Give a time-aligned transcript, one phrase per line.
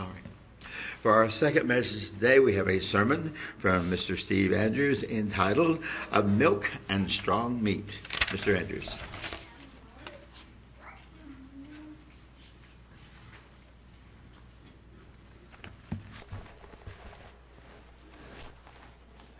[0.00, 0.68] All right.
[1.02, 4.16] For our second message today, we have a sermon from Mr.
[4.16, 8.00] Steve Andrews entitled Of Milk and Strong Meat.
[8.28, 8.56] Mr.
[8.56, 8.96] Andrews.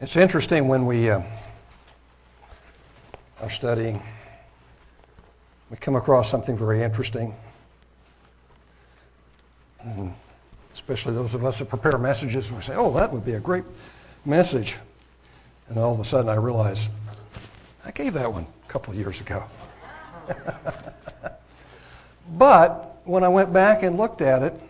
[0.02, 1.22] It's interesting when we uh,
[3.40, 4.02] are studying,
[5.70, 7.34] we come across something very interesting.
[9.80, 10.12] And
[10.90, 13.40] especially those of us that prepare messages, and we say, oh, that would be a
[13.40, 13.62] great
[14.24, 14.76] message.
[15.68, 16.88] And all of a sudden I realize,
[17.84, 19.44] I gave that one a couple of years ago.
[22.32, 24.60] but when I went back and looked at it,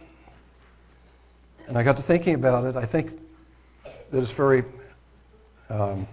[1.68, 3.18] and I got to thinking about it, I think
[4.10, 4.64] that it's very
[5.70, 6.06] um,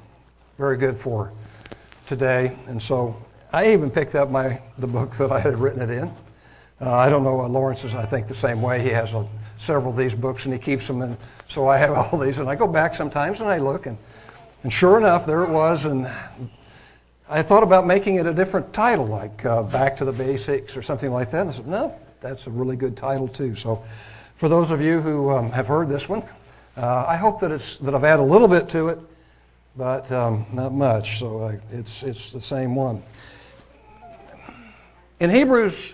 [0.57, 1.33] very good for
[2.05, 2.57] today.
[2.67, 6.13] And so I even picked up my the book that I had written it in.
[6.79, 7.41] Uh, I don't know.
[7.41, 8.81] Uh, Lawrence is, I think, the same way.
[8.81, 11.01] He has a, several of these books and he keeps them.
[11.01, 13.97] And so I have all these, and I go back sometimes and I look, and
[14.63, 15.85] and sure enough, there it was.
[15.85, 16.09] And
[17.29, 20.81] I thought about making it a different title, like uh, Back to the Basics or
[20.81, 21.41] something like that.
[21.41, 23.55] And I said, no, that's a really good title too.
[23.55, 23.83] So,
[24.35, 26.23] for those of you who um, have heard this one,
[26.75, 28.99] uh, I hope that it's that I've added a little bit to it
[29.77, 31.19] but um, not much.
[31.19, 33.03] So uh, it's, it's the same one.
[35.19, 35.93] In Hebrews,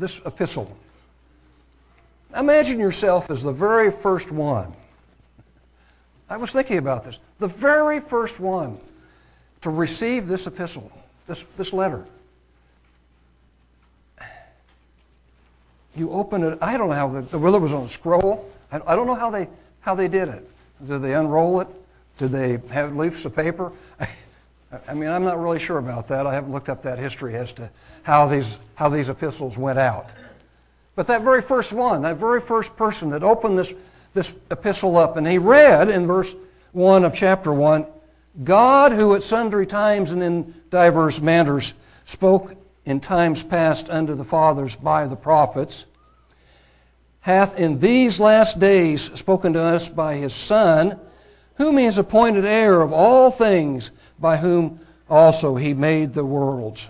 [0.00, 0.76] this epistle,
[2.36, 4.72] imagine yourself as the very first one.
[6.28, 7.18] I was thinking about this.
[7.38, 8.78] The very first one
[9.62, 10.90] to receive this epistle,
[11.26, 12.04] this, this letter.
[15.96, 18.48] You open it, I don't know how, the, whether it was on a scroll.
[18.70, 19.48] I, I don't know how they,
[19.80, 20.48] how they did it.
[20.86, 21.68] Did they unroll it?
[22.16, 23.72] Did they have leaves of paper?
[24.86, 26.26] I mean, I'm not really sure about that.
[26.26, 27.70] I haven't looked up that history as to
[28.02, 30.10] how these, how these epistles went out.
[30.94, 33.72] But that very first one, that very first person that opened this,
[34.14, 36.34] this epistle up, and he read in verse
[36.72, 37.86] 1 of chapter 1
[38.44, 41.74] God, who at sundry times and in divers manners
[42.04, 45.84] spoke in times past unto the fathers by the prophets,
[47.20, 50.98] hath in these last days spoken to us by his Son,
[51.56, 56.88] whom he has appointed heir of all things, by whom also he made the worlds,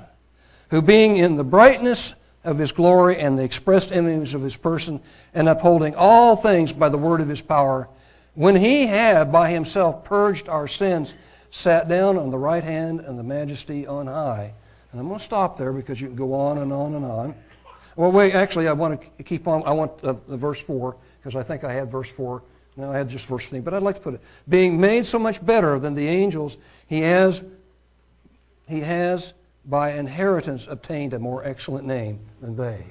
[0.70, 2.14] who being in the brightness
[2.44, 5.00] of his glory and the expressed image of his person,
[5.34, 7.88] and upholding all things by the word of his power,
[8.34, 11.14] when he had by himself purged our sins,
[11.50, 14.52] sat down on the right hand and the majesty on high.
[14.92, 17.34] And I'm going to stop there because you can go on and on and on.
[17.96, 19.62] Well, wait, actually, I want to keep on.
[19.64, 22.42] I want uh, the verse 4, because I think I had verse 4.
[22.80, 24.22] No, I had just verse 3, but I'd like to put it.
[24.48, 27.44] Being made so much better than the angels, he has,
[28.66, 29.34] he has
[29.66, 32.82] by inheritance obtained a more excellent name than they.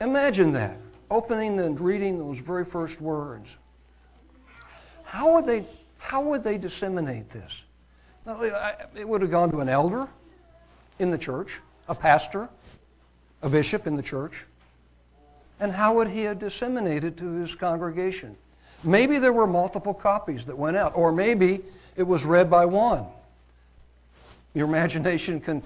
[0.00, 0.76] Imagine that,
[1.08, 3.56] opening and reading those very first words.
[5.04, 5.64] How would they,
[5.98, 7.62] how would they disseminate this?
[8.96, 10.08] It would have gone to an elder
[10.98, 12.48] in the church a pastor,
[13.42, 14.46] a bishop in the church.
[15.62, 18.36] And how would he have disseminated to his congregation?
[18.82, 21.60] Maybe there were multiple copies that went out, or maybe
[21.94, 23.06] it was read by one.
[24.54, 25.62] Your imagination can,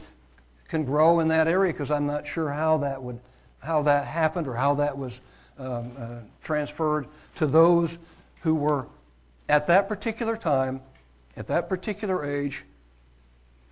[0.69, 3.19] can grow in that area because I'm not sure how that would
[3.61, 5.23] how that happened or how that was
[5.59, 7.97] um, uh, transferred to those
[8.43, 8.87] who were
[9.49, 10.83] at that particular time,
[11.39, 12.65] at that particular age,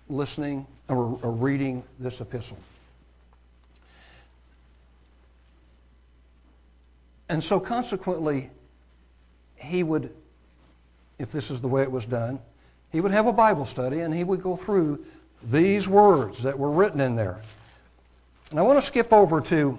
[0.09, 2.57] listening or, or reading this epistle.
[7.29, 8.51] And so, consequently,
[9.55, 10.13] he would,
[11.17, 12.39] if this is the way it was done,
[12.91, 15.03] he would have a Bible study and he would go through
[15.43, 17.41] these words that were written in there.
[18.51, 19.77] And I want to skip over to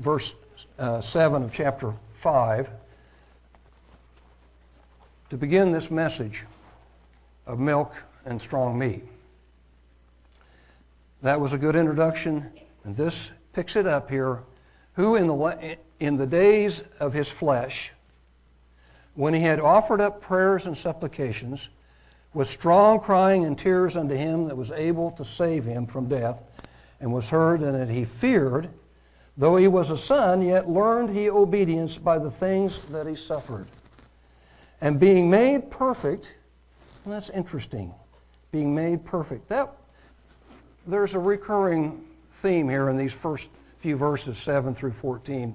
[0.00, 0.34] verse
[0.78, 2.70] uh, 7 of chapter 5
[5.30, 6.44] to begin this message
[7.46, 9.04] of milk and strong meat.
[11.22, 12.50] That was a good introduction,
[12.84, 14.40] and this picks it up here.
[14.94, 17.92] Who in the, in the days of his flesh,
[19.14, 21.68] when he had offered up prayers and supplications,
[22.32, 26.42] with strong crying and tears unto him that was able to save him from death,
[27.00, 28.68] and was heard, and that he feared,
[29.36, 33.66] though he was a son, yet learned he obedience by the things that he suffered.
[34.80, 36.34] And being made perfect,
[37.04, 37.92] that's interesting,
[38.52, 39.48] being made perfect.
[39.48, 39.70] That
[40.86, 45.54] there's a recurring theme here in these first few verses, 7 through 14,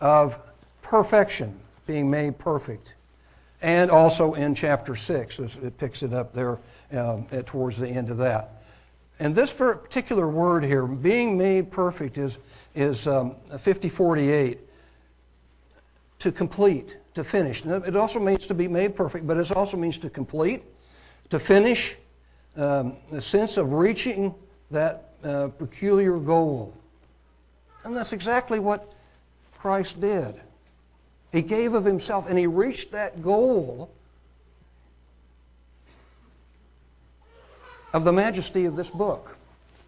[0.00, 0.38] of
[0.82, 2.94] perfection, being made perfect.
[3.60, 6.58] And also in chapter 6, it picks it up there
[6.92, 8.62] um, at, towards the end of that.
[9.18, 12.38] and this particular word here, being made perfect, is,
[12.74, 14.60] is um, 5048.
[16.20, 17.64] To complete, to finish.
[17.64, 20.64] It also means to be made perfect, but it also means to complete,
[21.30, 21.96] to finish,
[22.56, 24.34] um, a sense of reaching
[24.70, 26.74] that uh, peculiar goal.
[27.84, 28.94] And that's exactly what
[29.60, 30.40] Christ did.
[31.32, 33.90] He gave of himself and he reached that goal
[37.92, 39.36] of the majesty of this book.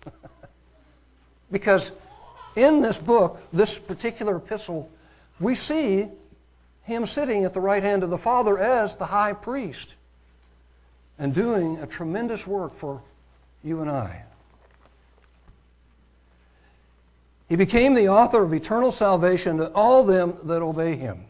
[1.51, 1.93] because
[2.57, 4.91] in this book, this particular epistle,
[5.39, 6.09] we see
[6.83, 9.97] him sitting at the right hand of the Father as the high priest
[11.19, 13.01] and doing a tremendous work for
[13.63, 14.25] you and I.
[17.51, 21.25] He became the author of eternal salvation to all them that obey him.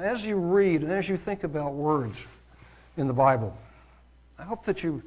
[0.00, 2.26] As you read and as you think about words
[2.96, 3.56] in the Bible,
[4.40, 5.04] I hope that you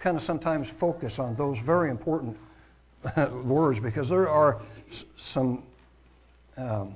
[0.00, 2.36] kind of sometimes focus on those very important
[3.44, 4.60] words because there are
[5.16, 5.62] some
[6.56, 6.92] um,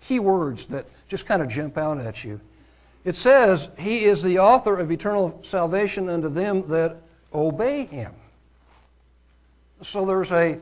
[0.00, 2.40] key words that just kind of jump out at you.
[3.04, 6.98] It says, He is the author of eternal salvation unto them that
[7.34, 8.12] obey Him.
[9.82, 10.58] So there's a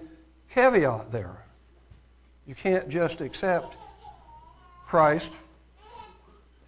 [0.50, 1.36] caveat there.
[2.46, 3.76] You can't just accept
[4.86, 5.32] Christ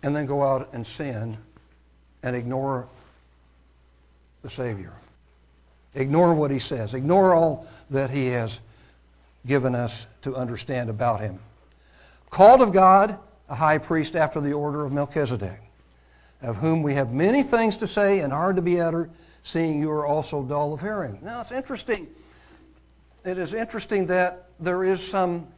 [0.03, 1.37] and then go out and sin
[2.23, 2.87] and ignore
[4.43, 4.93] the Savior.
[5.95, 6.95] Ignore what He says.
[6.95, 8.61] Ignore all that He has
[9.47, 11.39] given us to understand about Him.
[12.31, 15.61] Called of God, a high priest after the order of Melchizedek,
[16.43, 19.11] of whom we have many things to say and hard to be uttered,
[19.43, 21.19] seeing you are also dull of hearing.
[21.23, 22.09] Now it's interesting.
[23.27, 25.49] It is interesting that there is some,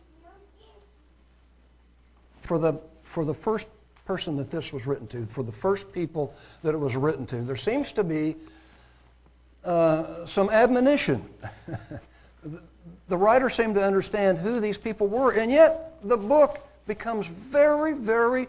[2.40, 3.68] for the, for the first
[4.06, 6.32] person that this was written to, for the first people
[6.62, 8.36] that it was written to, there seems to be
[9.66, 11.22] uh, some admonition.
[13.08, 17.92] the writer seemed to understand who these people were, and yet the book becomes very,
[17.92, 18.48] very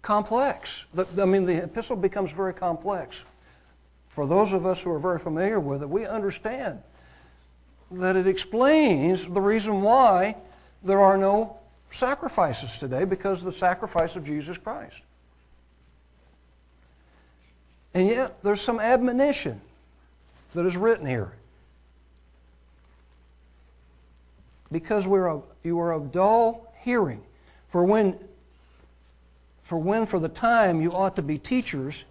[0.00, 0.84] complex.
[0.96, 3.20] I mean, the epistle becomes very complex.
[4.06, 6.82] For those of us who are very familiar with it, we understand
[7.90, 10.36] that it explains the reason why
[10.82, 11.56] there are no
[11.90, 14.96] sacrifices today because of the sacrifice of Jesus Christ.
[17.94, 19.60] And yet, there's some admonition
[20.54, 21.32] that is written here.
[24.70, 27.22] Because we're of, you are of dull hearing.
[27.70, 28.18] For when,
[29.62, 32.04] for when for the time you ought to be teachers,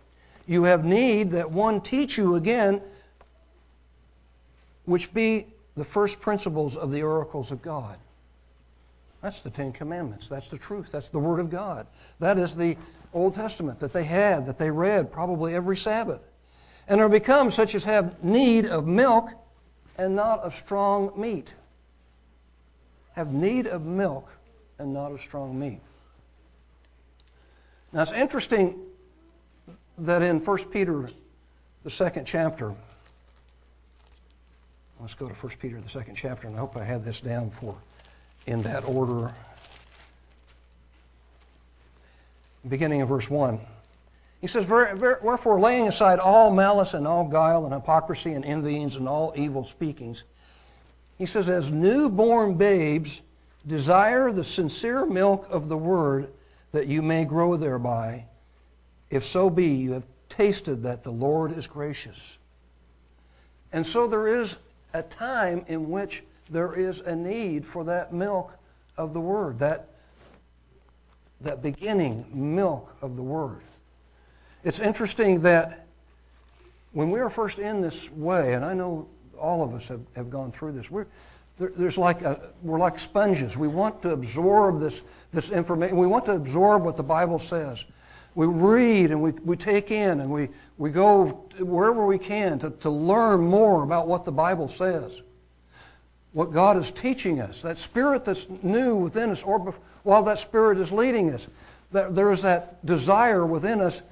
[0.48, 2.82] you have need that one teach you again,
[4.86, 5.46] which be
[5.78, 7.98] the first principles of the oracles of God.
[9.22, 10.28] That's the Ten Commandments.
[10.28, 10.92] That's the truth.
[10.92, 11.88] That's the Word of God.
[12.20, 12.76] That is the
[13.14, 16.22] Old Testament that they had, that they read probably every Sabbath.
[16.88, 19.30] And are become such as have need of milk
[19.98, 21.56] and not of strong meat.
[23.14, 24.30] Have need of milk
[24.80, 25.82] and not of strong meat.
[27.94, 28.80] Now it's interesting
[29.98, 31.10] that in 1 Peter,
[31.84, 32.74] the second chapter,
[35.00, 37.50] let's go to 1 Peter, the second chapter, and I hope I had this down
[37.50, 37.76] for
[38.46, 39.34] in that order.
[42.68, 43.60] Beginning of verse 1.
[44.42, 49.08] He says, Wherefore, laying aside all malice and all guile and hypocrisy and envyings and
[49.08, 50.24] all evil speakings,
[51.18, 53.22] he says, As newborn babes,
[53.66, 56.30] desire the sincere milk of the word
[56.72, 58.26] that you may grow thereby,
[59.10, 62.38] if so be you have tasted that the Lord is gracious.
[63.74, 64.58] And so there is
[64.98, 68.54] a time in which there is a need for that milk
[68.98, 69.90] of the word, that,
[71.42, 73.62] that beginning milk of the word.
[74.64, 75.86] It's interesting that
[76.94, 80.30] when we are first in this way, and I know all of us have, have
[80.30, 81.06] gone through this, we're,
[81.60, 83.56] there, there's like a, we're like sponges.
[83.56, 85.96] We want to absorb this, this information.
[85.98, 87.86] We want to absorb what the Bible says.
[88.34, 91.28] We read and we, we take in and we, we go
[91.60, 95.22] wherever we can to, to learn more about what the Bible says.
[96.34, 97.62] What God is teaching us.
[97.62, 101.50] That spirit that's new within us, or while that spirit is leading us,
[101.92, 104.04] that there is that desire within us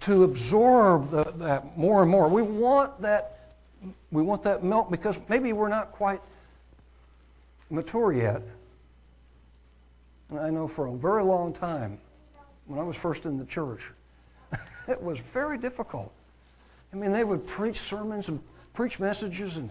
[0.00, 2.28] to absorb the, that more and more.
[2.28, 3.54] We want that,
[4.10, 6.20] we want that milk because maybe we're not quite
[7.70, 8.42] mature yet.
[10.30, 11.98] And I know for a very long time,
[12.66, 13.90] when I was first in the church,
[14.88, 16.12] it was very difficult.
[16.92, 18.40] I mean, they would preach sermons and
[18.74, 19.70] preach messages and,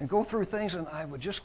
[0.00, 1.40] and go through things, and I would just,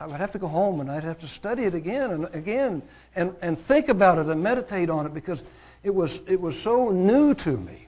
[0.00, 2.82] I would have to go home and I'd have to study it again and again
[3.14, 5.44] and, and think about it and meditate on it because
[5.82, 7.86] it was, it was so new to me.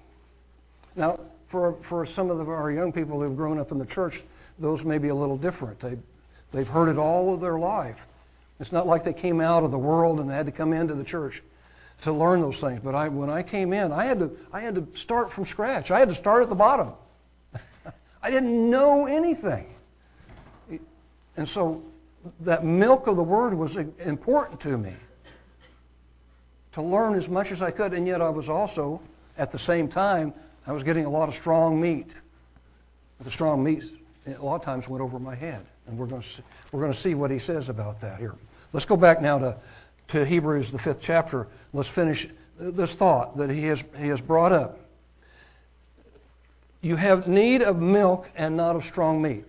[0.97, 1.19] Now,
[1.49, 4.23] for, for some of our young people who've grown up in the church,
[4.59, 5.81] those may be a little different.
[5.81, 5.97] They,
[6.53, 7.99] they've heard it all of their life.
[8.61, 10.95] It's not like they came out of the world and they had to come into
[10.95, 11.43] the church
[12.03, 12.81] to learn those things.
[12.83, 15.91] But I, when I came in, I had, to, I had to start from scratch.
[15.91, 16.93] I had to start at the bottom.
[18.23, 19.67] I didn't know anything.
[21.37, 21.83] And so
[22.41, 24.93] that milk of the Word was important to me
[26.73, 27.93] to learn as much as I could.
[27.93, 29.01] And yet I was also,
[29.39, 30.33] at the same time,
[30.67, 32.11] I was getting a lot of strong meat.
[33.21, 33.85] The strong meat,
[34.27, 35.65] a lot of times, went over my head.
[35.87, 38.35] And we're going to see, we're going to see what he says about that here.
[38.73, 39.57] Let's go back now to,
[40.09, 41.47] to Hebrews, the fifth chapter.
[41.73, 44.81] Let's finish this thought that he has, he has brought up.
[46.81, 49.45] You have need of milk and not of strong meat.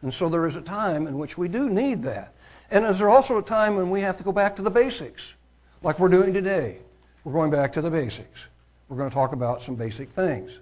[0.00, 2.32] And so there is a time in which we do need that.
[2.70, 5.34] And is there also a time when we have to go back to the basics,
[5.82, 6.78] like we're doing today?
[7.24, 8.48] We're going back to the basics.
[8.88, 10.58] We're going to talk about some basic things.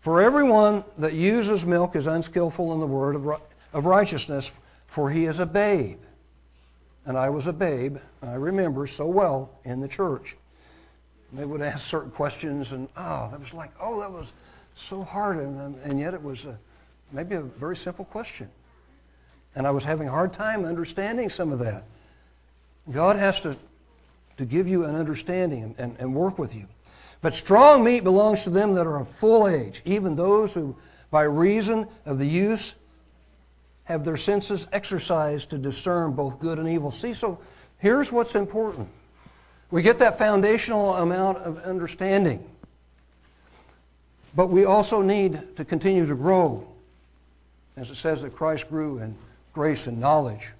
[0.00, 3.40] For everyone that uses milk is unskillful in the word of,
[3.72, 4.52] of righteousness,
[4.86, 5.98] for he is a babe.
[7.06, 10.36] And I was a babe, I remember so well in the church.
[11.32, 14.32] They would ask certain questions, and oh, that was like, oh, that was
[14.74, 16.58] so hard, and, and yet it was a,
[17.12, 18.48] maybe a very simple question.
[19.54, 21.84] And I was having a hard time understanding some of that.
[22.90, 23.56] God has to,
[24.36, 26.66] to give you an understanding and, and work with you.
[27.22, 30.76] But strong meat belongs to them that are of full age, even those who,
[31.10, 32.76] by reason of the use,
[33.90, 36.92] have their senses exercised to discern both good and evil.
[36.92, 37.40] See, so
[37.78, 38.88] here's what's important.
[39.72, 42.48] We get that foundational amount of understanding.
[44.36, 46.68] But we also need to continue to grow.
[47.76, 49.16] As it says that Christ grew in
[49.52, 50.52] grace and knowledge.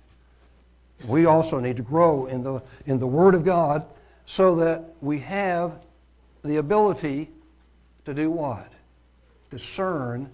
[1.07, 3.87] We also need to grow in the, in the Word of God
[4.27, 5.79] so that we have
[6.43, 7.31] the ability
[8.07, 8.73] to do what?
[9.51, 10.29] Discern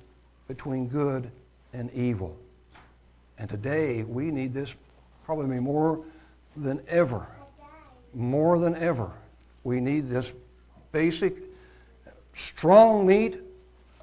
[0.48, 1.30] between good
[1.74, 2.38] and evil.
[3.38, 4.74] And today we need this
[5.24, 6.04] probably more
[6.56, 7.26] than ever.
[8.14, 9.10] More than ever.
[9.64, 10.32] We need this
[10.92, 11.36] basic
[12.32, 13.38] strong meat,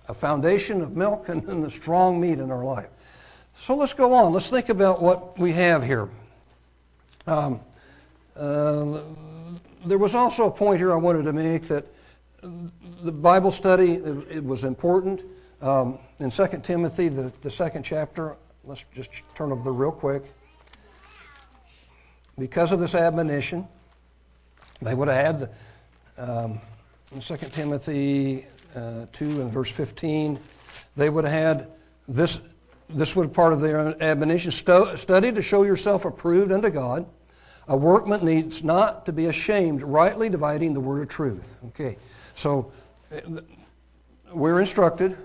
[0.08, 2.90] a foundation of milk, and then the strong meat in our life.
[3.56, 4.34] So let's go on.
[4.34, 6.10] Let's think about what we have here.
[7.28, 7.60] Um,
[8.36, 9.02] uh,
[9.86, 11.86] there was also a point here I wanted to make that
[12.42, 15.24] the Bible study it, was important.
[15.62, 20.24] Um, in 2 Timothy, the, the second chapter, let's just turn over there real quick.
[22.38, 23.68] Because of this admonition,
[24.82, 25.50] they would have had
[26.18, 26.60] um,
[27.12, 30.40] in 2 Timothy uh, 2 and verse 15,
[30.96, 31.68] they would have had
[32.08, 32.42] this,
[32.90, 37.06] this would be part of their admonition Stu- study to show yourself approved unto God.
[37.68, 41.60] A workman needs not to be ashamed, rightly dividing the word of truth.
[41.68, 41.98] Okay,
[42.36, 42.72] so
[43.12, 43.42] uh,
[44.34, 45.18] we're instructed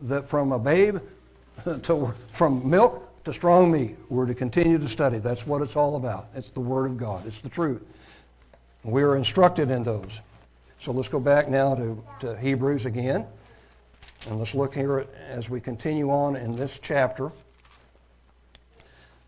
[0.00, 0.98] that from a babe
[1.82, 5.18] to from milk to strong meat, we're to continue to study.
[5.18, 6.28] That's what it's all about.
[6.34, 7.82] It's the Word of God, it's the truth.
[8.84, 10.20] We are instructed in those.
[10.80, 13.26] So let's go back now to, to Hebrews again.
[14.28, 17.30] And let's look here as we continue on in this chapter,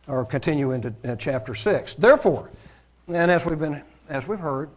[0.09, 1.95] or continue into uh, chapter 6.
[1.95, 2.51] Therefore,
[3.09, 4.71] and as we've, been, as we've heard,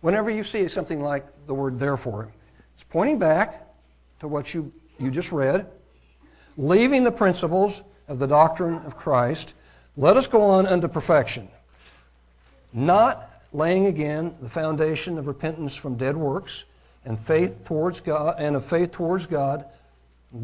[0.00, 2.28] whenever you see something like the word therefore,
[2.74, 3.66] it's pointing back
[4.20, 5.66] to what you, you just read,
[6.60, 9.54] leaving the principles of the doctrine of Christ,
[9.96, 11.48] let us go on unto perfection,
[12.72, 16.64] not laying again the foundation of repentance from dead works
[17.04, 19.64] and faith towards God and of faith towards God,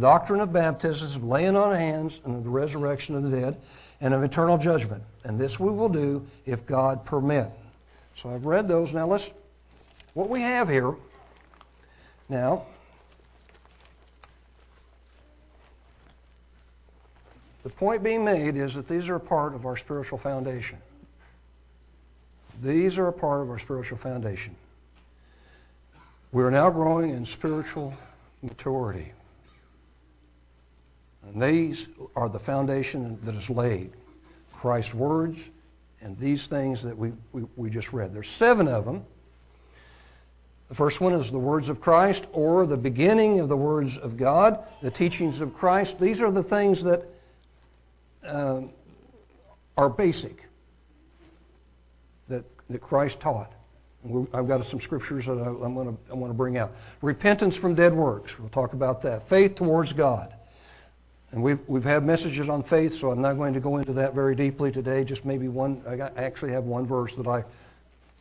[0.01, 3.57] doctrine of baptisms, laying on of hands, and of the resurrection of the dead,
[4.01, 5.03] and of eternal judgment.
[5.25, 7.51] And this we will do if God permit.
[8.17, 8.95] So I've read those.
[8.95, 9.31] Now let's
[10.15, 10.95] what we have here
[12.31, 12.65] now
[17.67, 20.79] the point being made is that these are a part of our spiritual foundation.
[22.63, 24.55] These are a part of our spiritual foundation.
[26.31, 27.93] We are now growing in spiritual
[28.41, 29.11] maturity.
[31.25, 33.91] And these are the foundation that is laid.
[34.53, 35.51] Christ's words
[36.01, 38.15] and these things that we, we, we just read.
[38.15, 39.05] There's seven of them.
[40.69, 44.17] The first one is the words of Christ or the beginning of the words of
[44.17, 45.99] God, the teachings of Christ.
[45.99, 47.11] These are the things that
[48.27, 48.63] uh,
[49.77, 50.49] are basic
[52.29, 53.53] that, that Christ taught.
[54.33, 56.73] I've got some scriptures that I, am going to, I want to bring out.
[57.03, 58.39] Repentance from dead works.
[58.39, 59.29] We'll talk about that.
[59.29, 60.33] Faith towards God.
[61.33, 64.15] And we've, we've had messages on faith, so I'm not going to go into that
[64.15, 65.03] very deeply today.
[65.03, 67.45] Just maybe one, I actually have one verse that I,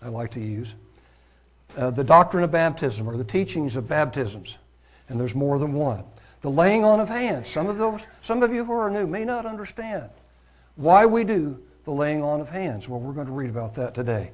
[0.02, 0.74] I like to use.
[1.78, 4.58] Uh, the doctrine of baptism, or the teachings of baptisms.
[5.10, 6.04] and there's more than one.
[6.42, 7.48] The laying on of hands.
[7.48, 10.10] Some of those, some of you who are new may not understand
[10.76, 12.88] why we do the laying on of hands.
[12.88, 14.32] Well, we're going to read about that today.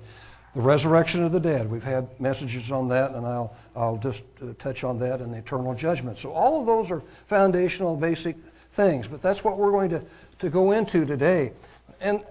[0.53, 1.70] The resurrection of the dead.
[1.70, 5.38] We've had messages on that, and I'll, I'll just uh, touch on that and the
[5.38, 6.17] eternal judgment.
[6.17, 8.36] So, all of those are foundational, basic
[8.72, 10.01] things, but that's what we're going to,
[10.39, 11.53] to go into today.
[12.01, 12.22] And,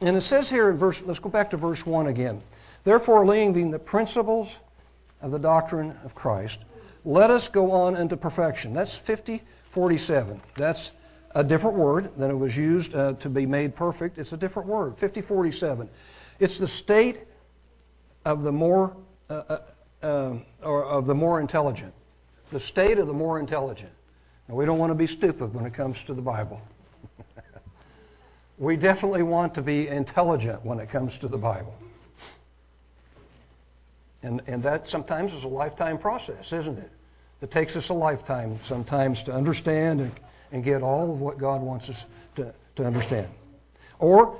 [0.00, 2.40] and it says here in verse, let's go back to verse 1 again.
[2.82, 4.58] Therefore, leaving the principles
[5.22, 6.60] of the doctrine of Christ,
[7.06, 8.74] let us go on into perfection.
[8.74, 10.42] That's 5047.
[10.56, 10.90] That's
[11.36, 14.18] a different word than it was used uh, to be made perfect.
[14.18, 15.88] It's a different word, 5047.
[16.40, 17.20] It's the state
[18.24, 18.96] of the more
[19.30, 19.58] uh, uh,
[20.02, 21.94] uh, or of the more intelligent.
[22.50, 23.92] The state of the more intelligent.
[24.48, 26.60] Now, we don't want to be stupid when it comes to the Bible.
[28.58, 31.74] we definitely want to be intelligent when it comes to the Bible.
[34.22, 36.90] And, and that sometimes is a lifetime process, isn't it?
[37.42, 40.12] It takes us a lifetime sometimes to understand and,
[40.52, 43.28] and get all of what God wants us to, to understand.
[43.98, 44.38] Or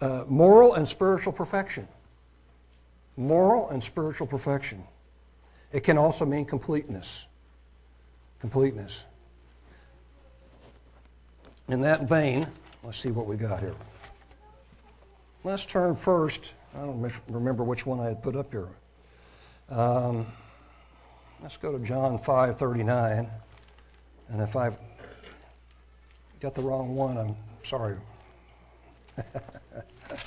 [0.00, 1.88] uh, moral and spiritual perfection.
[3.16, 4.84] Moral and spiritual perfection.
[5.72, 7.26] It can also mean completeness.
[8.40, 9.04] Completeness.
[11.68, 12.46] In that vein,
[12.84, 13.74] let's see what we got here.
[15.44, 16.54] Let's turn first.
[16.74, 18.68] I don't remember which one I had put up here.
[19.68, 20.26] Um,
[21.42, 23.28] let's go to John 5:39.
[24.30, 24.76] And if I've
[26.40, 27.96] got the wrong one, I'm sorry.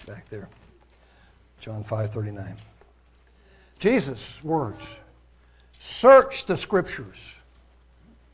[0.05, 0.49] back there.
[1.59, 2.55] John 5:39.
[3.79, 4.95] Jesus' words.
[5.79, 7.35] Search the scriptures.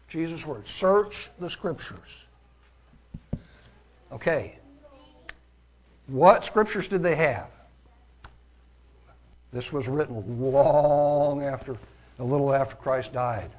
[0.08, 0.70] Jesus' words.
[0.70, 2.26] Search the scriptures.
[4.12, 4.58] Okay.
[6.08, 7.50] What scriptures did they have?
[9.52, 11.78] This was written long after,
[12.20, 13.52] a little after Christ died.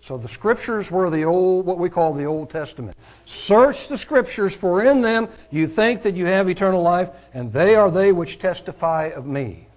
[0.00, 2.96] So the scriptures were the old, what we call the Old Testament.
[3.24, 7.76] Search the scriptures, for in them you think that you have eternal life, and they
[7.76, 9.68] are they which testify of me.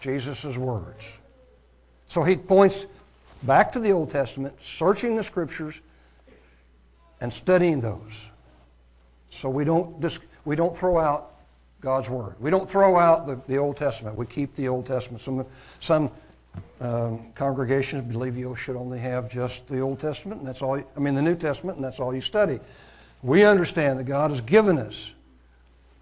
[0.00, 1.18] Jesus' words.
[2.08, 2.86] So he points
[3.44, 5.80] back to the Old Testament, searching the scriptures
[7.20, 8.30] and studying those.
[9.30, 10.04] So we don't,
[10.44, 11.34] we don't throw out
[11.80, 12.34] God's Word.
[12.40, 14.16] We don't throw out the, the Old Testament.
[14.16, 15.20] We keep the Old Testament.
[15.20, 15.46] Some,
[15.78, 16.10] some
[16.80, 20.76] um, congregations believe you should only have just the Old Testament, and that's all.
[20.76, 22.60] I mean, the New Testament, and that's all you study.
[23.22, 25.12] We understand that God has given us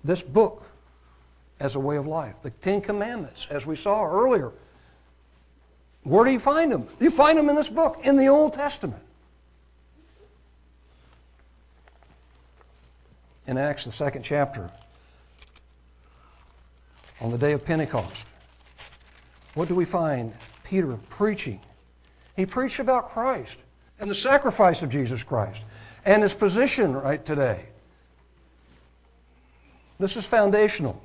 [0.04, 0.62] this book
[1.60, 2.34] as a way of life.
[2.42, 4.52] The Ten Commandments, as we saw earlier.
[6.02, 6.86] Where do you find them?
[7.00, 9.02] You find them in this book, in the Old Testament.
[13.48, 14.70] In Acts, the second chapter,
[17.20, 18.26] on the day of Pentecost,
[19.56, 21.58] what do we find Peter preaching?
[22.36, 23.58] He preached about Christ
[23.98, 25.64] and the sacrifice of Jesus Christ
[26.04, 27.64] and his position right today.
[29.98, 31.02] This is foundational.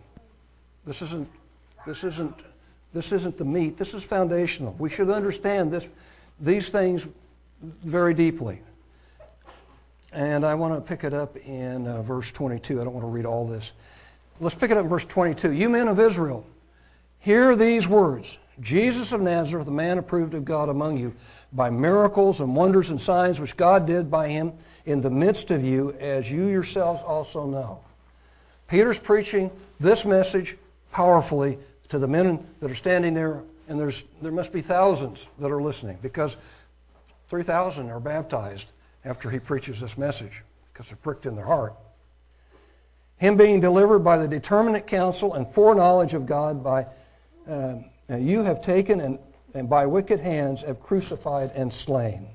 [0.85, 1.29] This isn't,
[1.87, 2.35] this isn't,
[2.93, 3.77] this isn't the meat.
[3.77, 4.75] This is foundational.
[4.77, 5.87] We should understand this,
[6.41, 7.07] these things
[7.61, 8.59] very deeply.
[10.11, 12.81] And I want to pick it up in uh, verse 22.
[12.81, 13.71] I don't want to read all this.
[14.41, 15.53] Let's pick it up in verse 22.
[15.53, 16.45] You men of Israel,
[17.21, 21.13] hear these words Jesus of Nazareth, a man approved of God among you
[21.53, 24.53] by miracles and wonders and signs which God did by him
[24.85, 27.79] in the midst of you, as you yourselves also know.
[28.67, 30.57] Peter's preaching this message
[30.91, 31.57] powerfully
[31.89, 35.61] to the men that are standing there, and there's, there must be thousands that are
[35.61, 36.37] listening because
[37.27, 38.71] 3,000 are baptized
[39.03, 41.73] after he preaches this message because they're pricked in their heart.
[43.17, 46.85] Him being delivered by the determinate counsel and foreknowledge of God by.
[47.51, 49.19] Uh, you have taken and,
[49.53, 52.27] and by wicked hands have crucified and slain,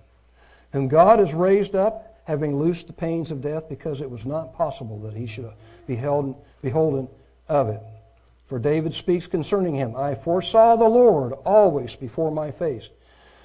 [0.73, 4.55] whom God has raised up, having loosed the pains of death, because it was not
[4.55, 5.51] possible that he should
[5.87, 7.09] be held, beholden
[7.49, 7.81] of it.
[8.45, 12.91] For David speaks concerning him I foresaw the Lord always before my face,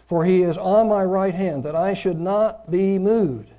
[0.07, 3.49] for he is on my right hand, that I should not be moved.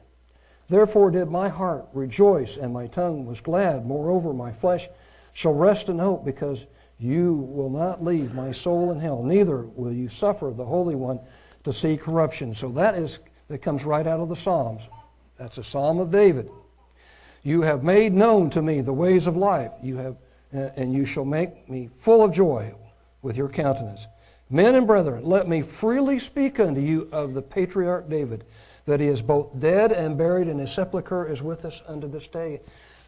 [0.69, 3.87] Therefore did my heart rejoice, and my tongue was glad.
[3.87, 4.89] Moreover, my flesh
[5.33, 6.67] shall rest in hope, because
[7.03, 11.21] you will not leave my soul in hell, neither will you suffer the Holy One
[11.65, 12.55] to see corruption.
[12.55, 14.89] So that is that comes right out of the Psalms.
[15.39, 16.49] That's a Psalm of David.
[17.43, 19.73] You have made known to me the ways of life.
[19.83, 20.17] You have,
[20.53, 22.75] and you shall make me full of joy
[23.21, 24.07] with your countenance.
[24.49, 28.45] Men and brethren, let me freely speak unto you of the patriarch David,
[28.85, 32.27] that he is both dead and buried, and his sepulchre is with us unto this
[32.27, 32.61] day.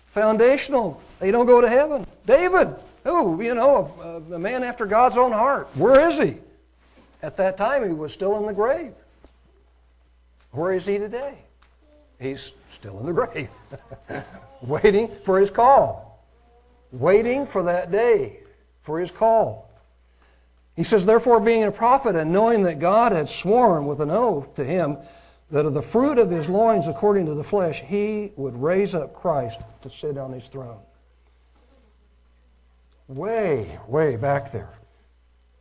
[0.06, 1.00] Foundational.
[1.20, 2.06] They don't go to heaven.
[2.26, 5.68] David, Oh, you know, a, a man after God's own heart.
[5.76, 6.38] Where is he?
[7.22, 8.92] At that time, he was still in the grave.
[10.52, 11.38] Where is he today?
[12.20, 13.48] He's still in the grave,
[14.62, 16.24] waiting for his call,
[16.92, 18.40] waiting for that day,
[18.82, 19.70] for his call.
[20.76, 24.54] He says, Therefore, being a prophet and knowing that God had sworn with an oath
[24.54, 24.98] to him
[25.50, 29.14] that of the fruit of his loins according to the flesh, he would raise up
[29.14, 30.80] Christ to sit on his throne.
[33.08, 34.70] Way, way back there,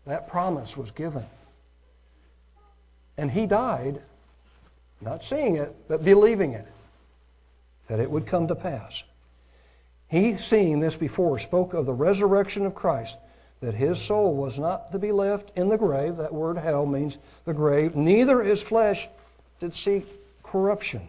[0.06, 1.26] that promise was given.
[3.18, 4.02] And he died,
[5.02, 6.66] not seeing it, but believing it,
[7.88, 9.04] that it would come to pass.
[10.08, 13.18] He, seeing this before, spoke of the resurrection of Christ,
[13.62, 16.18] that his soul was not to be left in the grave.
[16.18, 17.96] That word hell means the grave.
[17.96, 19.08] Neither his flesh
[19.60, 20.04] did see
[20.44, 21.08] corruption.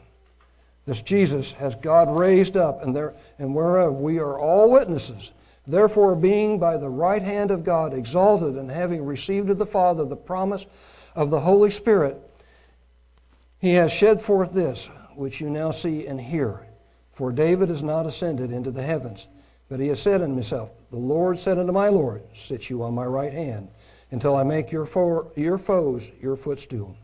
[0.86, 5.32] This Jesus has God raised up, and, there, and whereof we are all witnesses.
[5.66, 10.04] Therefore, being by the right hand of God exalted, and having received of the Father
[10.04, 10.66] the promise
[11.14, 12.20] of the Holy Spirit,
[13.58, 16.66] he has shed forth this, which you now see and hear.
[17.14, 19.28] For David is not ascended into the heavens,
[19.68, 22.94] but he has said unto himself, The Lord said unto my Lord, Sit you on
[22.94, 23.68] my right hand,
[24.10, 26.96] until I make your, fo- your foes your footstool.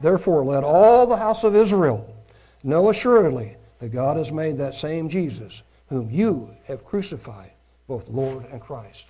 [0.00, 2.14] Therefore, let all the house of Israel
[2.62, 7.52] know assuredly that God has made that same Jesus, whom you have crucified,
[7.88, 9.06] both Lord and Christ.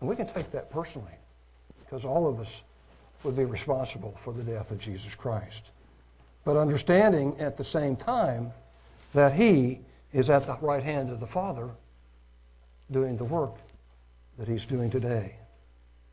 [0.00, 1.12] And we can take that personally,
[1.84, 2.62] because all of us
[3.22, 5.70] would be responsible for the death of Jesus Christ.
[6.44, 8.52] But understanding at the same time
[9.14, 9.80] that He
[10.12, 11.70] is at the right hand of the Father
[12.90, 13.54] doing the work
[14.38, 15.36] that He's doing today.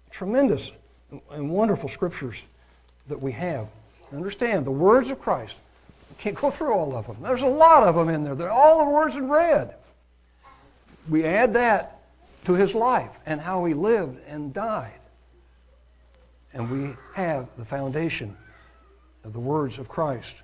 [0.10, 0.72] Tremendous
[1.32, 2.46] and wonderful scriptures
[3.08, 3.68] that we have.
[4.14, 5.58] Understand the words of Christ.
[6.18, 7.18] Can't go through all of them.
[7.22, 8.36] There's a lot of them in there.
[8.36, 9.76] They're all the words in red.
[11.10, 12.02] We add that
[12.46, 15.00] to his life and how he lived and died.
[16.54, 18.36] And we have the foundation
[19.24, 20.44] of the words of Christ,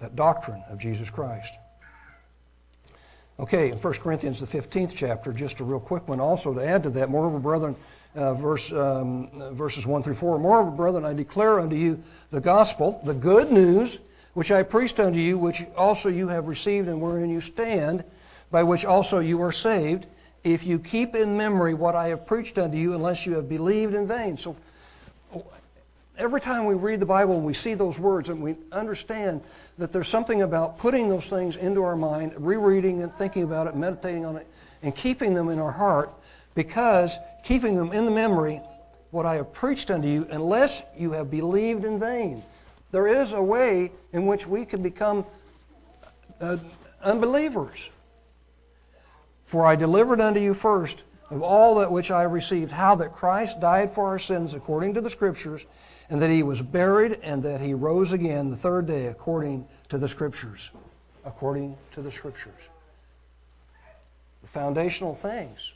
[0.00, 1.52] that doctrine of Jesus Christ.
[3.40, 6.82] Okay, in 1 Corinthians, the 15th chapter, just a real quick one also to add
[6.84, 7.10] to that.
[7.10, 7.74] Moreover, brethren,
[8.14, 10.38] uh, verse, um, verses 1 through 4.
[10.38, 13.98] Moreover, brethren, I declare unto you the gospel, the good news,
[14.34, 18.04] which I preached unto you, which also you have received and wherein you stand,
[18.52, 20.06] by which also you are saved,
[20.44, 23.94] if you keep in memory what I have preached unto you, unless you have believed
[23.94, 24.36] in vain.
[24.36, 24.54] So
[26.18, 29.40] every time we read the Bible and we see those words and we understand
[29.78, 33.74] that there's something about putting those things into our mind, rereading and thinking about it,
[33.74, 34.46] meditating on it,
[34.82, 36.12] and keeping them in our heart,
[36.54, 38.60] because keeping them in the memory,
[39.12, 42.42] what I have preached unto you, unless you have believed in vain.
[42.90, 45.24] There is a way in which we can become
[46.40, 46.58] uh,
[47.02, 47.88] unbelievers.
[49.52, 53.60] For I delivered unto you first of all that which I received, how that Christ
[53.60, 55.66] died for our sins according to the Scriptures,
[56.08, 59.98] and that he was buried, and that he rose again the third day according to
[59.98, 60.70] the Scriptures.
[61.26, 62.62] According to the Scriptures.
[64.40, 65.74] The foundational things.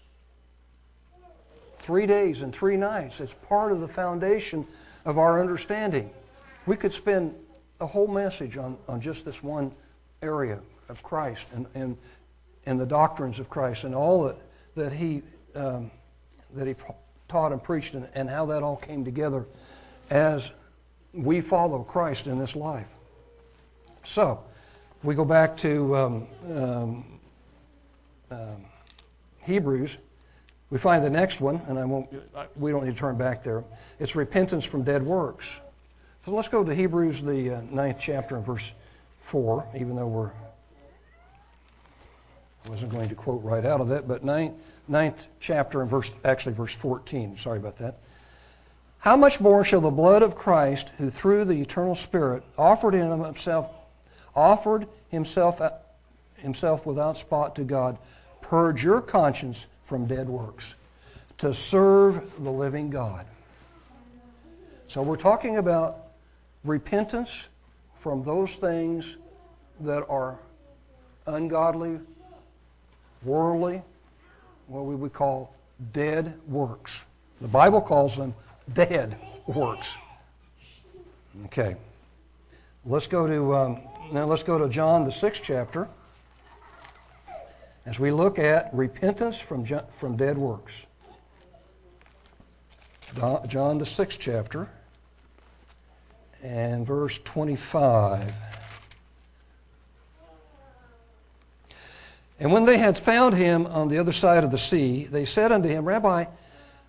[1.80, 3.20] Three days and three nights.
[3.20, 4.66] It's part of the foundation
[5.04, 6.08] of our understanding.
[6.64, 7.34] We could spend
[7.82, 9.70] a whole message on, on just this one
[10.22, 11.98] area of Christ and, and,
[12.66, 14.36] and the doctrines of Christ and all that,
[14.74, 15.22] that, he,
[15.54, 15.90] um,
[16.54, 16.74] that he
[17.28, 19.46] taught and preached and, and how that all came together
[20.10, 20.50] as
[21.12, 22.90] we follow Christ in this life.
[24.04, 24.44] So,
[25.02, 27.20] we go back to um, um,
[28.30, 28.64] um,
[29.40, 29.98] Hebrews.
[30.70, 32.08] We find the next one, and I won't.
[32.56, 33.62] We don't need to turn back there.
[34.00, 35.60] It's repentance from dead works.
[36.24, 38.72] So let's go to Hebrews, the uh, ninth chapter, and verse
[39.18, 39.64] four.
[39.76, 40.32] Even though we're,
[42.66, 44.54] I wasn't going to quote right out of that, but ninth,
[44.88, 47.36] ninth chapter and verse, actually verse fourteen.
[47.36, 47.98] Sorry about that.
[48.98, 53.70] How much more shall the blood of Christ, who through the eternal Spirit offered himself,
[54.34, 55.70] offered himself, uh,
[56.38, 57.98] himself without spot to God,
[58.40, 60.74] purge your conscience from dead works
[61.38, 63.26] to serve the living God?
[64.88, 65.98] So we're talking about
[66.64, 67.46] repentance
[68.00, 69.18] from those things
[69.80, 70.38] that are
[71.26, 72.00] ungodly,
[73.26, 73.82] worldly,
[74.68, 75.54] what we would call
[75.92, 77.04] dead works.
[77.40, 78.34] The Bible calls them
[78.72, 79.94] dead works.
[81.46, 81.76] Okay.
[82.86, 83.80] Let's go to um,
[84.12, 84.24] now.
[84.24, 85.88] Let's go to John the sixth chapter.
[87.84, 90.86] As we look at repentance from from dead works.
[93.48, 94.68] John the sixth chapter
[96.42, 98.32] and verse twenty-five.
[102.38, 105.52] And when they had found him on the other side of the sea, they said
[105.52, 106.26] unto him, Rabbi,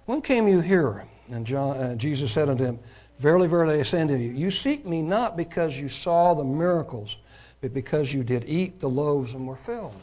[0.05, 1.05] when came you here?
[1.31, 2.79] And John, uh, Jesus said unto him,
[3.19, 7.17] Verily, verily, I say unto you, you seek me not because you saw the miracles,
[7.61, 9.95] but because you did eat the loaves and were filled.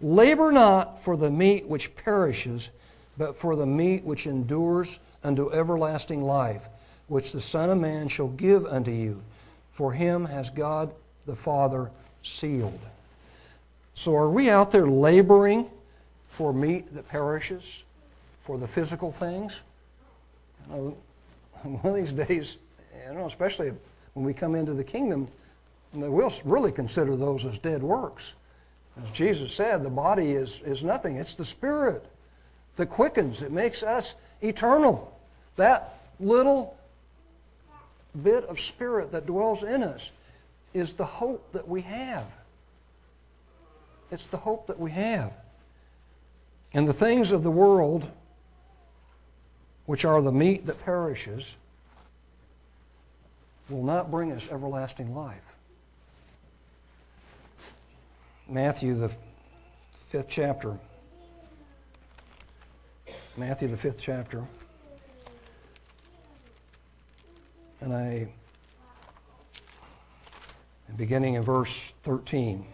[0.00, 2.70] Labor not for the meat which perishes,
[3.16, 6.68] but for the meat which endures unto everlasting life,
[7.06, 9.22] which the Son of Man shall give unto you.
[9.70, 10.92] For him has God
[11.26, 11.90] the Father
[12.22, 12.80] sealed.
[13.94, 15.68] So, are we out there laboring
[16.28, 17.84] for meat that perishes,
[18.44, 19.62] for the physical things?
[20.70, 20.96] You know,
[21.62, 22.56] one of these days,
[23.06, 23.72] you know, especially
[24.14, 25.28] when we come into the kingdom,
[25.92, 28.34] we'll really consider those as dead works.
[29.02, 32.04] As Jesus said, the body is, is nothing, it's the spirit
[32.76, 35.18] that quickens, it makes us eternal.
[35.56, 36.76] That little
[38.22, 40.10] bit of spirit that dwells in us
[40.74, 42.26] is the hope that we have.
[44.12, 45.32] It's the hope that we have.
[46.74, 48.06] And the things of the world,
[49.86, 51.56] which are the meat that perishes,
[53.70, 55.40] will not bring us everlasting life.
[58.46, 59.10] Matthew, the
[60.10, 60.78] fifth chapter.
[63.38, 64.44] Matthew, the fifth chapter.
[67.80, 68.28] And I,
[70.98, 72.66] beginning in verse 13.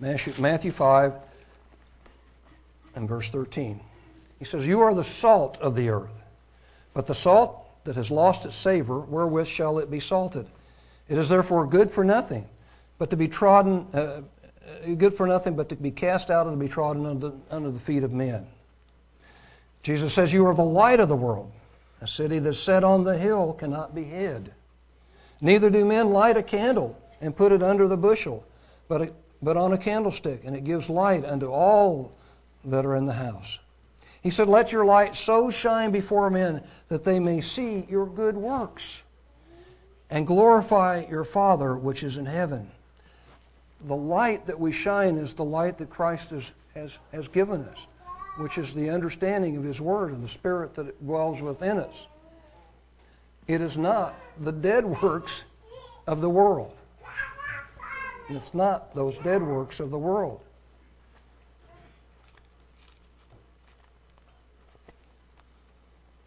[0.00, 1.12] Matthew 5
[2.94, 3.80] and verse 13.
[4.38, 6.22] He says, You are the salt of the earth,
[6.94, 10.46] but the salt that has lost its savor, wherewith shall it be salted?
[11.08, 12.48] It is therefore good for nothing,
[12.98, 14.22] but to be trodden, uh, uh
[14.96, 17.80] good for nothing, but to be cast out and to be trodden under, under the
[17.80, 18.46] feet of men.
[19.82, 21.50] Jesus says, You are the light of the world.
[22.00, 24.52] A city that's set on the hill cannot be hid.
[25.42, 28.44] Neither do men light a candle and put it under the bushel,
[28.88, 32.12] but, but on a candlestick, and it gives light unto all
[32.64, 33.58] that are in the house.
[34.22, 38.36] He said, Let your light so shine before men that they may see your good
[38.36, 39.02] works
[40.10, 42.70] and glorify your Father which is in heaven.
[43.86, 47.86] The light that we shine is the light that Christ has, has, has given us,
[48.36, 52.06] which is the understanding of His Word and the Spirit that dwells within us.
[53.48, 55.44] It is not the dead works
[56.06, 56.74] of the world.
[58.30, 60.40] It's not those dead works of the world.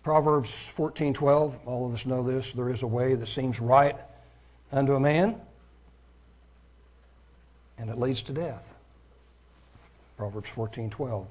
[0.03, 3.95] Proverbs 14:12, all of us know this, there is a way that seems right
[4.71, 5.39] unto a man
[7.77, 8.75] and it leads to death.
[10.17, 11.25] Proverbs 14:12.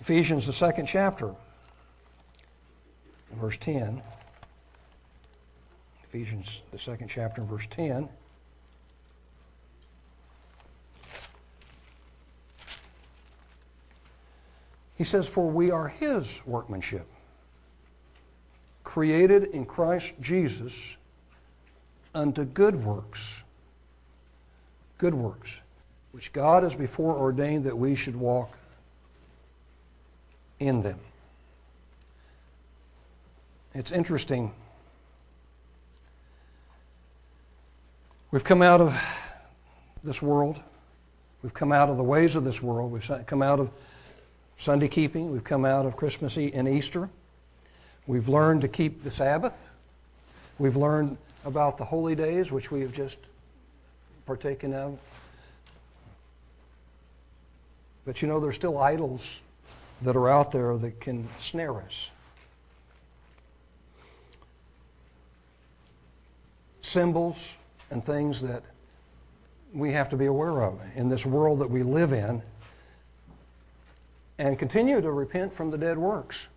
[0.00, 1.34] Ephesians the second chapter
[3.32, 4.00] verse 10.
[6.04, 8.08] Ephesians the second chapter verse 10.
[14.96, 17.06] He says, For we are his workmanship
[18.86, 20.96] created in Christ Jesus
[22.14, 23.42] unto good works.
[24.96, 25.60] Good works,
[26.12, 28.56] which God has before ordained that we should walk
[30.60, 30.98] in them.
[33.74, 34.52] It's interesting.
[38.30, 38.98] We've come out of
[40.02, 40.60] this world.
[41.42, 42.92] We've come out of the ways of this world.
[42.92, 43.68] We've come out of
[44.58, 45.30] Sunday keeping.
[45.30, 47.08] We've come out of Christmas and Easter.
[48.06, 49.56] We've learned to keep the Sabbath.
[50.58, 53.18] We've learned about the holy days, which we have just
[54.24, 54.98] partaken of.
[58.04, 59.40] But you know, there's still idols
[60.02, 62.10] that are out there that can snare us.
[66.82, 67.56] Symbols
[67.90, 68.62] and things that
[69.74, 72.42] we have to be aware of in this world that we live in
[74.38, 76.48] and continue to repent from the dead works.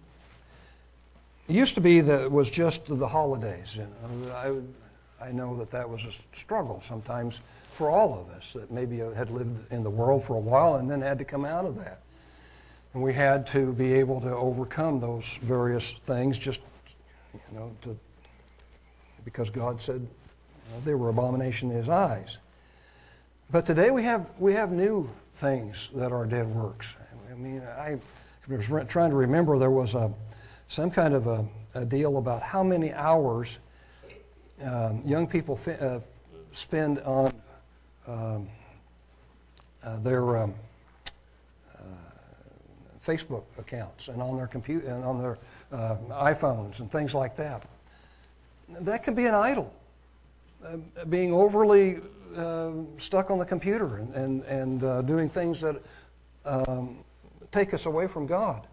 [1.47, 3.75] It used to be that it was just the holidays.
[3.75, 3.87] You
[4.27, 4.63] know,
[5.19, 7.41] I, I know that that was a struggle sometimes
[7.73, 10.89] for all of us that maybe had lived in the world for a while and
[10.89, 12.01] then had to come out of that.
[12.93, 16.61] And we had to be able to overcome those various things just,
[17.33, 17.97] you know, to,
[19.23, 20.05] because God said
[20.85, 22.37] they were abomination in His eyes.
[23.51, 26.95] But today we have, we have new things that are dead works.
[27.39, 27.97] Mean, I
[28.49, 30.11] was trying to remember there was a
[30.67, 33.59] some kind of a, a deal about how many hours
[34.61, 36.01] um, young people fi- uh,
[36.51, 37.33] spend on
[38.07, 38.49] um,
[39.81, 40.53] uh, their um,
[41.77, 41.81] uh,
[43.07, 45.37] Facebook accounts and on their computer and on their
[45.71, 47.63] uh, iPhones and things like that.
[48.81, 49.73] That can be an idol,
[50.65, 50.75] uh,
[51.05, 52.01] being overly
[52.35, 55.81] uh, stuck on the computer and and, and doing things that
[56.43, 56.97] um,
[57.51, 58.67] take us away from God.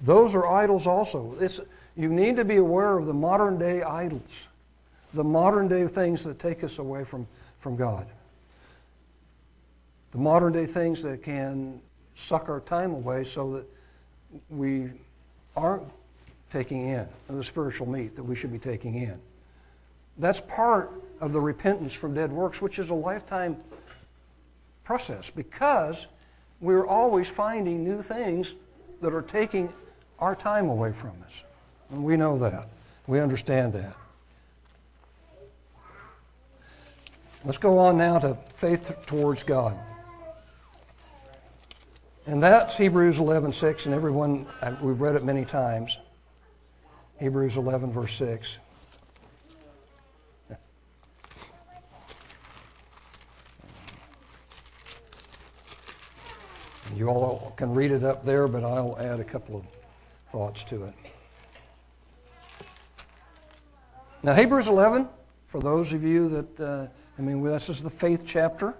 [0.00, 1.36] Those are idols also.
[1.40, 1.60] It's,
[1.96, 4.48] you need to be aware of the modern day idols,
[5.14, 7.26] the modern day things that take us away from,
[7.58, 8.06] from God,
[10.12, 11.80] the modern day things that can
[12.14, 13.66] suck our time away so that
[14.48, 14.90] we
[15.56, 15.84] aren't
[16.50, 19.18] taking in the spiritual meat that we should be taking in.
[20.18, 23.56] That's part of the repentance from dead works, which is a lifetime
[24.84, 26.06] process because
[26.60, 28.54] we're always finding new things
[29.00, 29.72] that are taking
[30.18, 31.44] our time away from us.
[31.90, 32.68] And we know that.
[33.06, 33.96] We understand that.
[37.44, 39.78] Let's go on now to faith towards God.
[42.26, 45.98] And that's Hebrews 11:6 and everyone uh, we've read it many times.
[47.18, 48.58] Hebrews 11 verse 6.
[57.00, 59.64] You all can read it up there, but I'll add a couple of
[60.30, 60.92] thoughts to it.
[64.22, 65.08] Now, Hebrews 11,
[65.46, 66.86] for those of you that, uh,
[67.18, 68.74] I mean, this is the faith chapter.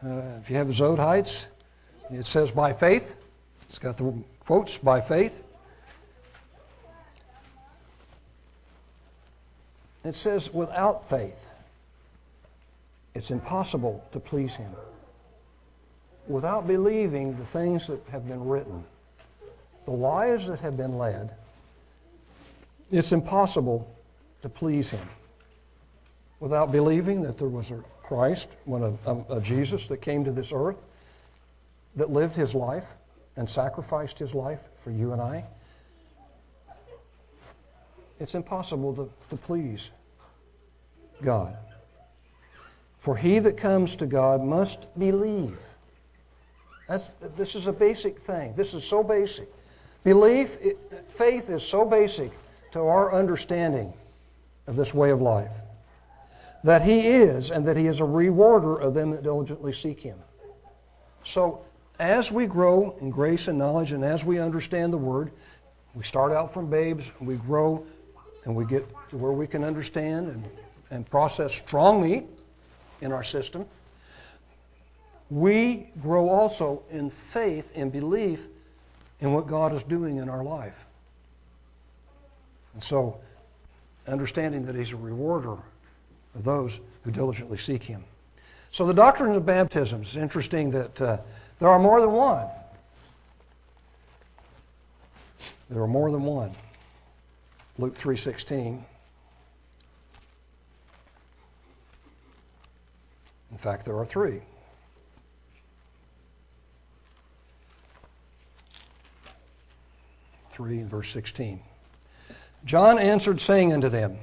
[0.00, 1.48] Uh, if you have Zodhiates,
[2.08, 3.16] it says by faith.
[3.68, 5.42] It's got the quotes by faith.
[10.04, 11.50] It says without faith,
[13.16, 14.70] it's impossible to please Him
[16.28, 18.84] without believing the things that have been written,
[19.84, 21.34] the lives that have been led,
[22.90, 23.92] it's impossible
[24.42, 25.08] to please Him.
[26.40, 30.24] Without believing that there was a Christ, one a, a, um, a Jesus that came
[30.24, 30.76] to this earth,
[31.96, 32.86] that lived His life
[33.36, 35.44] and sacrificed His life for you and I,
[38.18, 39.90] it's impossible to, to please
[41.22, 41.56] God.
[42.98, 45.56] For he that comes to God must believe
[46.88, 48.54] that's, this is a basic thing.
[48.54, 49.48] This is so basic.
[50.04, 50.78] Belief, it,
[51.14, 52.30] faith is so basic
[52.72, 53.92] to our understanding
[54.66, 55.50] of this way of life
[56.62, 60.18] that He is, and that He is a rewarder of them that diligently seek Him.
[61.22, 61.64] So,
[61.98, 65.30] as we grow in grace and knowledge, and as we understand the Word,
[65.94, 67.84] we start out from babes, and we grow,
[68.44, 70.44] and we get to where we can understand and,
[70.90, 72.24] and process strong meat
[73.00, 73.66] in our system
[75.30, 78.40] we grow also in faith and belief
[79.20, 80.86] in what God is doing in our life.
[82.74, 83.18] And so,
[84.06, 85.56] understanding that He's a rewarder
[86.34, 88.04] of those who diligently seek Him.
[88.70, 91.18] So, the doctrine of baptism is interesting that uh,
[91.58, 92.46] there are more than one.
[95.70, 96.52] There are more than one.
[97.78, 98.82] Luke 3:16.
[103.50, 104.42] In fact, there are three.
[110.56, 111.60] 3 and verse 16.
[112.64, 114.16] John answered, saying unto them,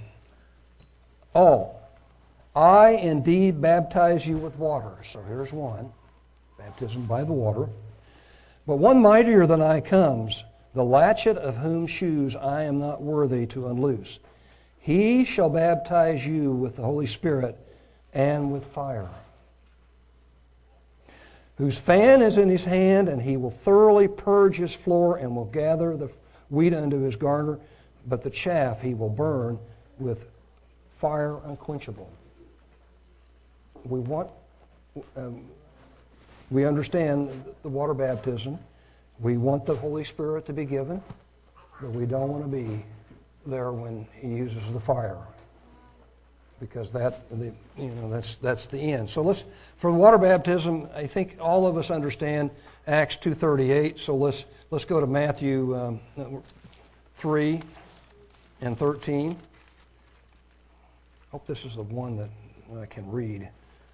[1.35, 1.79] All,
[2.55, 4.95] I indeed baptize you with water.
[5.03, 5.91] So here's one
[6.57, 7.69] baptism by the water.
[8.65, 10.43] But one mightier than I comes,
[10.73, 14.17] the latchet of whom shoes I am not worthy to unloose.
[14.79, 17.59] He shall baptize you with the Holy Spirit
[18.11, 19.09] and with fire
[21.57, 25.45] whose fan is in his hand, and he will thoroughly purge his floor and will
[25.45, 26.09] gather the
[26.49, 27.59] wheat unto his garner,
[28.07, 29.57] but the chaff he will burn
[29.99, 30.29] with
[30.89, 32.09] fire unquenchable.
[33.85, 34.29] We want,
[35.17, 35.45] um,
[36.49, 37.29] we understand
[37.61, 38.57] the water baptism.
[39.19, 41.01] We want the Holy Spirit to be given,
[41.81, 42.83] but we don't want to be
[43.45, 45.17] there when he uses the fire
[46.59, 49.09] because that the, you know that's that's the end.
[49.09, 49.43] So let's
[49.77, 50.87] for water baptism.
[50.95, 52.51] I think all of us understand
[52.87, 53.99] Acts two thirty eight.
[53.99, 55.99] So let's let's go to Matthew um,
[57.15, 57.61] three
[58.61, 59.35] and thirteen.
[61.31, 62.29] Hope this is the one that
[62.79, 63.49] I can read.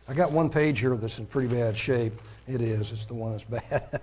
[0.08, 2.14] I got one page here that's in pretty bad shape.
[2.48, 2.92] It is.
[2.92, 4.02] It's the one that's bad.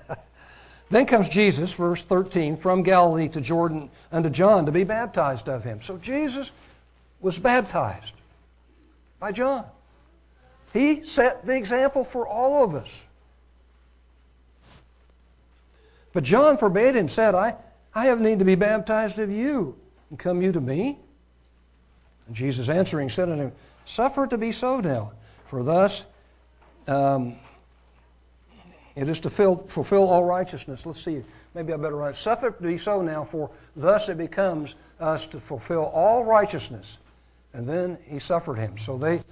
[0.88, 5.64] then comes Jesus, verse 13, from Galilee to Jordan unto John to be baptized of
[5.64, 5.82] him.
[5.82, 6.52] So Jesus
[7.20, 8.12] was baptized
[9.18, 9.64] by John.
[10.72, 13.06] He set the example for all of us.
[16.12, 17.54] But John forbade him, said, I,
[17.94, 19.76] I have need to be baptized of you,
[20.10, 20.98] and come you to me?
[22.26, 23.52] And Jesus answering said unto him,
[23.84, 25.12] Suffer it to be so now,
[25.46, 26.04] for thus
[26.88, 27.36] um,
[28.96, 30.86] it is to fill, fulfill all righteousness.
[30.86, 31.22] Let's see,
[31.54, 35.26] maybe I better write, Suffer it to be so now, for thus it becomes us
[35.26, 36.98] to fulfill all righteousness
[37.56, 38.76] and then he suffered him.
[38.76, 39.22] So they,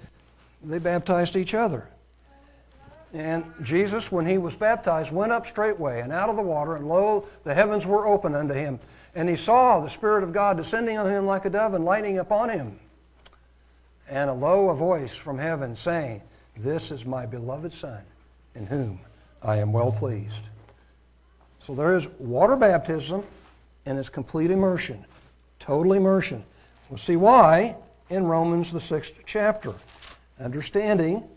[0.63, 1.87] they baptized each other.
[3.13, 6.89] And Jesus, when he was baptized, went up straightway and out of the water, and
[6.89, 8.79] lo, the heavens were open unto him.
[9.13, 12.17] And he saw the Spirit of God descending on him like a dove and lighting
[12.17, 12.79] upon him.
[14.09, 16.21] And a lo a voice from heaven saying,
[16.57, 18.01] This is my beloved Son,
[18.55, 18.99] in whom
[19.43, 20.49] I am well pleased.
[21.59, 23.23] So there is water baptism
[23.85, 25.05] and its complete immersion,
[25.59, 26.43] total immersion.
[26.89, 27.75] We'll see why
[28.09, 29.73] in Romans, the sixth chapter.
[30.39, 31.27] Understanding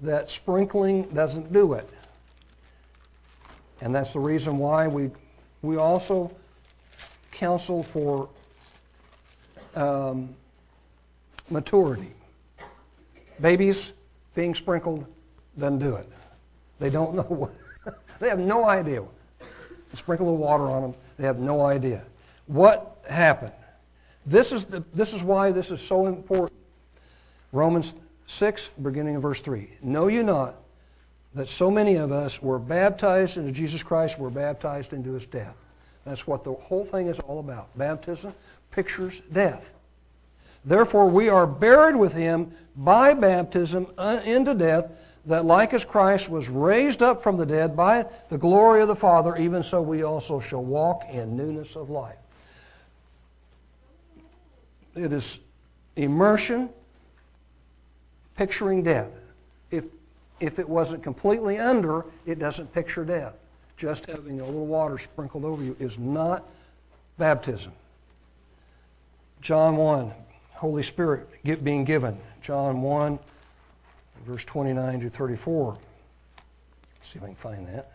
[0.00, 1.88] that sprinkling doesn't do it.
[3.80, 5.10] And that's the reason why we,
[5.62, 6.34] we also
[7.30, 8.28] counsel for
[9.74, 10.34] um,
[11.50, 12.12] maturity.
[13.40, 13.92] Babies
[14.34, 15.04] being sprinkled
[15.58, 16.08] doesn't do it.
[16.78, 17.54] They don't know what,
[18.18, 19.02] they have no idea.
[19.94, 22.02] Sprinkle the water on them, they have no idea.
[22.46, 23.52] What happened?
[24.26, 26.58] This is, the, this is why this is so important.
[27.52, 27.94] Romans
[28.26, 29.70] 6, beginning in verse 3.
[29.82, 30.56] Know you not
[31.34, 35.54] that so many of us were baptized into Jesus Christ, were baptized into his death?
[36.04, 37.76] That's what the whole thing is all about.
[37.78, 38.34] Baptism
[38.70, 39.72] pictures death.
[40.64, 44.90] Therefore, we are buried with him by baptism uh, into death,
[45.26, 48.96] that like as Christ was raised up from the dead by the glory of the
[48.96, 52.16] Father, even so we also shall walk in newness of life.
[54.96, 55.40] It is
[55.96, 56.70] immersion
[58.36, 59.10] picturing death.
[59.70, 59.86] If,
[60.40, 63.34] if it wasn't completely under, it doesn't picture death.
[63.76, 66.44] Just having a little water sprinkled over you is not
[67.18, 67.72] baptism.
[69.42, 70.12] John 1,
[70.52, 71.28] Holy Spirit
[71.62, 72.18] being given.
[72.40, 73.18] John 1,
[74.24, 75.72] verse 29 to 34.
[75.72, 77.92] Let's see if I can find that.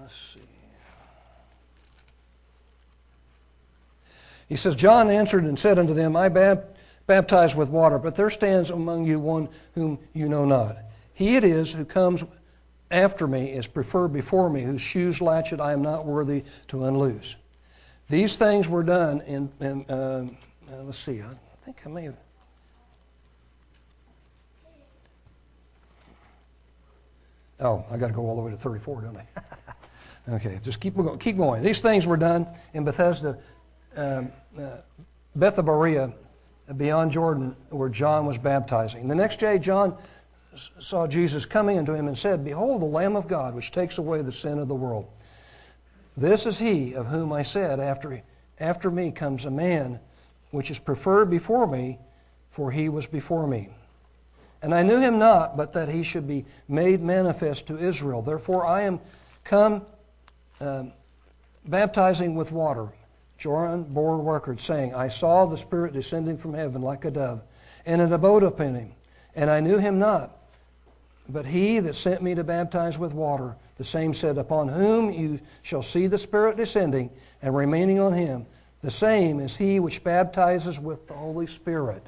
[0.00, 0.40] Let's see.
[4.52, 6.28] He says, John answered and said unto them, I
[7.06, 10.76] baptize with water, but there stands among you one whom you know not.
[11.14, 12.22] He it is who comes
[12.90, 17.36] after me is preferred before me, whose shoes latchet I am not worthy to unloose.
[18.10, 20.28] These things were done in, in uh,
[20.70, 21.34] uh, let's see, I
[21.64, 22.16] think I may have.
[27.58, 29.26] Oh, I got to go all the way to 34, don't I?
[30.34, 31.62] okay, just keep, keep going.
[31.62, 33.38] These things were done in Bethesda,
[33.96, 34.78] um, uh,
[36.76, 39.08] beyond Jordan, where John was baptizing.
[39.08, 39.96] The next day, John
[40.54, 44.22] saw Jesus coming unto him and said, Behold, the Lamb of God, which takes away
[44.22, 45.06] the sin of the world.
[46.16, 48.22] This is he of whom I said, After,
[48.60, 49.98] after me comes a man
[50.50, 51.98] which is preferred before me,
[52.50, 53.70] for he was before me.
[54.60, 58.22] And I knew him not, but that he should be made manifest to Israel.
[58.22, 59.00] Therefore I am
[59.42, 59.82] come
[60.60, 60.84] uh,
[61.66, 62.88] baptizing with water.
[63.42, 67.42] John bore record, saying, I saw the Spirit descending from heaven like a dove,
[67.84, 68.92] and it abode upon him.
[69.34, 70.46] And I knew him not.
[71.28, 75.40] But he that sent me to baptize with water, the same said, Upon whom you
[75.62, 77.10] shall see the Spirit descending
[77.42, 78.46] and remaining on him,
[78.80, 82.06] the same is he which baptizes with the Holy Spirit.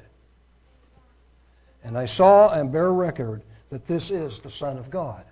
[1.83, 5.25] And I saw and bear record that this is the Son of God.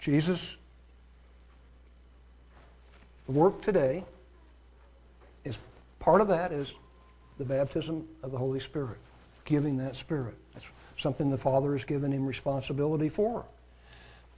[0.00, 0.56] Jesus'
[3.28, 4.04] work today
[5.44, 5.58] is
[5.98, 6.74] part of that is
[7.38, 8.98] the baptism of the Holy Spirit,
[9.44, 10.34] giving that Spirit.
[10.52, 10.66] That's
[10.96, 13.44] something the Father has given him responsibility for.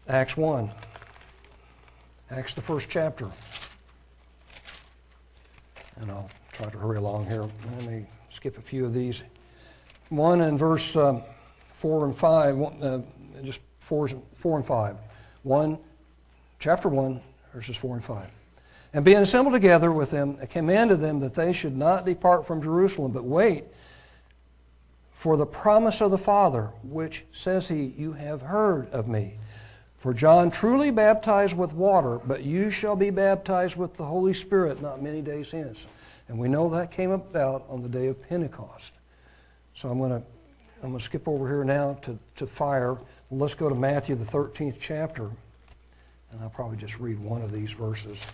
[0.09, 0.70] Acts 1.
[2.30, 3.28] Acts, the first chapter.
[6.01, 7.45] And I'll try to hurry along here.
[7.78, 9.22] Let me skip a few of these.
[10.11, 11.22] 1 in verse um,
[11.72, 12.99] 4 and 5, uh,
[13.43, 14.97] just 4, 4 and 5.
[15.43, 15.78] 1,
[16.59, 17.20] chapter 1,
[17.53, 18.26] verses 4 and 5.
[18.95, 23.11] And being assembled together with them, commanded them that they should not depart from Jerusalem,
[23.11, 23.64] but wait
[25.11, 29.34] for the promise of the Father, which says he, You have heard of me.
[29.99, 34.80] For John truly baptized with water, but you shall be baptized with the Holy Spirit
[34.80, 35.86] not many days hence.
[36.28, 38.92] And we know that came about on the day of Pentecost.
[39.74, 40.22] So I'm going to
[40.82, 42.99] I'm going to skip over here now to, to fire.
[43.30, 45.30] Let's go to Matthew, the 13th chapter.
[46.30, 48.30] And I'll probably just read one of these verses.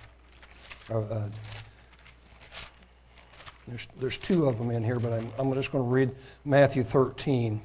[0.91, 1.29] Uh,
[3.69, 6.11] there's, there's two of them in here, but I'm, I'm just going to read
[6.45, 7.61] Matthew 13,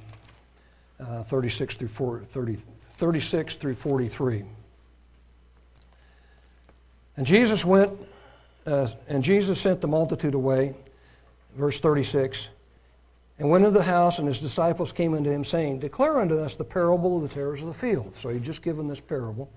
[1.00, 2.56] uh, 36, through 40, 30,
[2.94, 4.44] 36 through 43.
[7.16, 7.92] And Jesus went,
[8.66, 10.74] uh, and Jesus sent the multitude away,
[11.56, 12.50] verse 36,
[13.38, 16.54] and went into the house, and his disciples came unto him, saying, Declare unto us
[16.54, 18.16] the parable of the tares of the field.
[18.16, 19.50] So he'd just given this parable.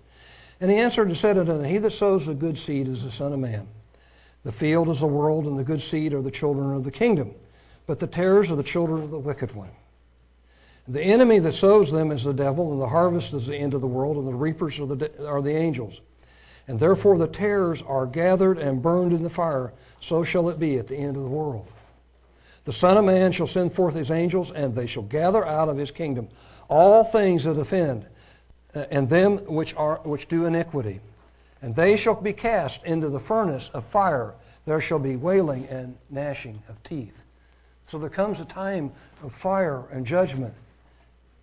[0.61, 3.11] And he answered and said unto them, He that sows the good seed is the
[3.11, 3.67] Son of Man.
[4.43, 7.33] The field is the world, and the good seed are the children of the kingdom.
[7.87, 9.71] But the tares are the children of the wicked one.
[10.87, 13.81] The enemy that sows them is the devil, and the harvest is the end of
[13.81, 16.01] the world, and the reapers are the, are the angels.
[16.67, 19.73] And therefore the tares are gathered and burned in the fire.
[19.99, 21.67] So shall it be at the end of the world.
[22.65, 25.77] The Son of Man shall send forth his angels, and they shall gather out of
[25.77, 26.27] his kingdom
[26.67, 28.05] all things that offend,
[28.75, 30.99] Uh, and them which, are, which do iniquity.
[31.61, 34.33] And they shall be cast into the furnace of fire.
[34.65, 37.23] There shall be wailing and gnashing of teeth.
[37.87, 38.91] So there comes a time
[39.23, 40.53] of fire and judgment.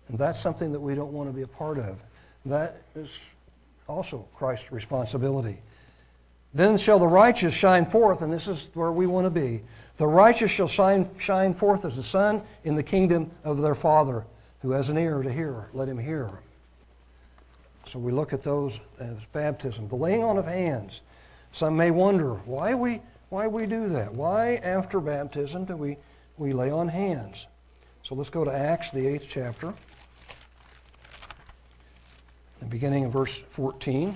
[0.07, 1.97] And that's something that we don't want to be a part of.
[2.45, 3.29] That is
[3.87, 5.57] also Christ's responsibility.
[6.53, 9.61] Then shall the righteous shine forth, and this is where we want to be.
[9.97, 14.25] The righteous shall shine, shine forth as the sun in the kingdom of their Father.
[14.61, 16.31] Who has an ear to hear, let him hear.
[17.87, 19.87] So we look at those as baptism.
[19.87, 21.01] The laying on of hands.
[21.51, 24.13] Some may wonder why we, why we do that.
[24.13, 25.97] Why, after baptism, do we,
[26.37, 27.47] we lay on hands?
[28.03, 29.73] So let's go to Acts, the eighth chapter,
[32.59, 34.15] the beginning in verse 14.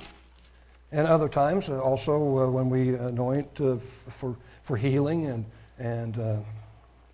[0.92, 3.78] And other times, uh, also uh, when we anoint uh,
[4.10, 5.46] for, for healing and,
[5.80, 6.44] and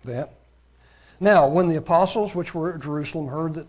[0.04, 0.34] that.
[1.20, 3.66] Now, when the apostles which were at Jerusalem heard that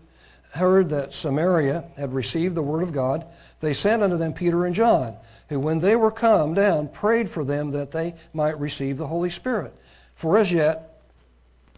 [0.52, 3.26] heard that Samaria had received the word of God,
[3.60, 5.16] they sent unto them Peter and John,
[5.48, 9.30] who, when they were come down, prayed for them that they might receive the Holy
[9.30, 9.74] Spirit.
[10.16, 11.02] For as yet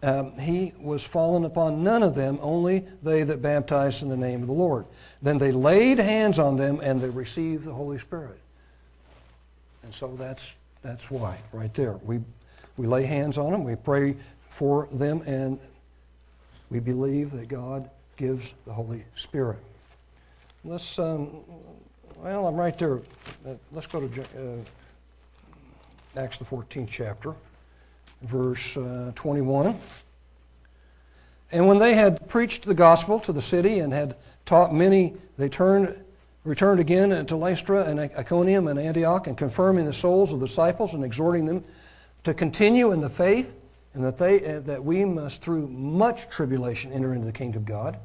[0.01, 4.41] um, he was fallen upon none of them, only they that baptized in the name
[4.41, 4.85] of the Lord.
[5.21, 8.39] Then they laid hands on them, and they received the Holy Spirit.
[9.83, 11.93] And so that's that's why, right there.
[12.03, 12.19] We
[12.75, 14.15] we lay hands on them, we pray
[14.49, 15.59] for them, and
[16.69, 19.59] we believe that God gives the Holy Spirit.
[20.63, 21.29] Let's, um,
[22.17, 22.97] well, I'm right there.
[23.45, 27.33] Uh, let's go to uh, Acts, the 14th chapter,
[28.21, 29.77] verse uh, 21.
[31.51, 35.49] And when they had preached the gospel to the city and had taught many, they
[35.49, 35.95] turned,
[36.43, 40.93] returned again to Lystra and Iconium and Antioch, and confirming the souls of the disciples
[40.93, 41.63] and exhorting them
[42.23, 43.55] to continue in the faith
[43.93, 47.67] and that, they, uh, that we must through much tribulation enter into the kingdom of
[47.67, 47.99] God.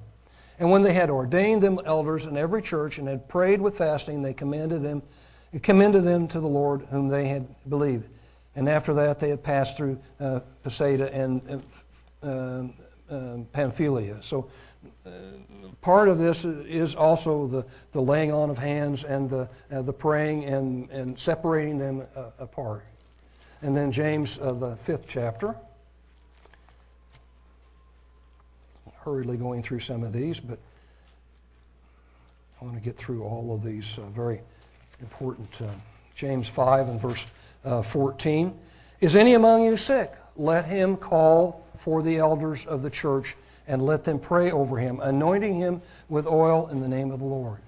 [0.59, 4.22] And when they had ordained them elders in every church and had prayed with fasting,
[4.22, 5.03] they commanded them,
[5.62, 8.09] commended them to the Lord whom they had believed.
[8.57, 11.62] And after that, they had passed through uh, and
[12.22, 12.64] uh,
[13.09, 14.20] uh, Pamphylia.
[14.20, 14.51] So
[15.07, 15.11] uh,
[15.80, 19.93] part of this is also the, the laying on of hands and the, uh, the
[19.93, 22.84] praying and, and separating them uh, apart.
[23.62, 25.55] And then James, the fifth chapter.
[29.09, 30.59] Hurriedly going through some of these, but
[32.61, 34.43] I want to get through all of these uh, very
[35.01, 35.49] important.
[35.63, 35.69] Uh,
[36.15, 37.27] James 5 and verse
[37.65, 38.55] uh, 14.
[39.01, 40.13] Is any among you sick?
[40.37, 43.35] Let him call for the elders of the church
[43.67, 45.81] and let them pray over him, anointing him
[46.11, 47.61] with oil in the name of the Lord.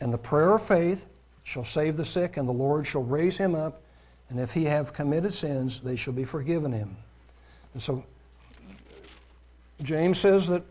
[0.00, 1.04] And the prayer of faith
[1.44, 3.82] shall save the sick, and the Lord shall raise him up.
[4.30, 6.96] And if he have committed sins, they shall be forgiven him.
[7.74, 8.04] And so
[9.82, 10.62] James says that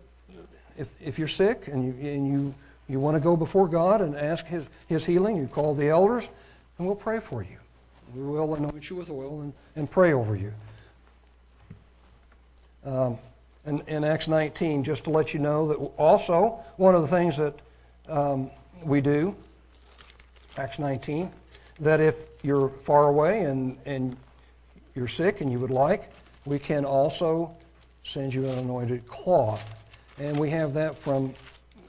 [0.77, 2.55] if, if you're sick and, you, and you,
[2.87, 6.29] you want to go before God and ask his, his healing, you call the elders,
[6.77, 7.57] and we'll pray for you.
[8.15, 10.53] We will anoint you with oil and, and pray over you.
[12.85, 13.17] Um,
[13.65, 17.37] in, in Acts 19, just to let you know that also one of the things
[17.37, 17.59] that
[18.07, 18.49] um,
[18.83, 19.35] we do,
[20.57, 21.29] Acts 19,
[21.81, 24.15] that if you're far away and, and
[24.95, 26.11] you're sick and you would like,
[26.45, 27.55] we can also
[28.07, 29.75] sends you an anointed cloth.
[30.17, 31.33] And we have that from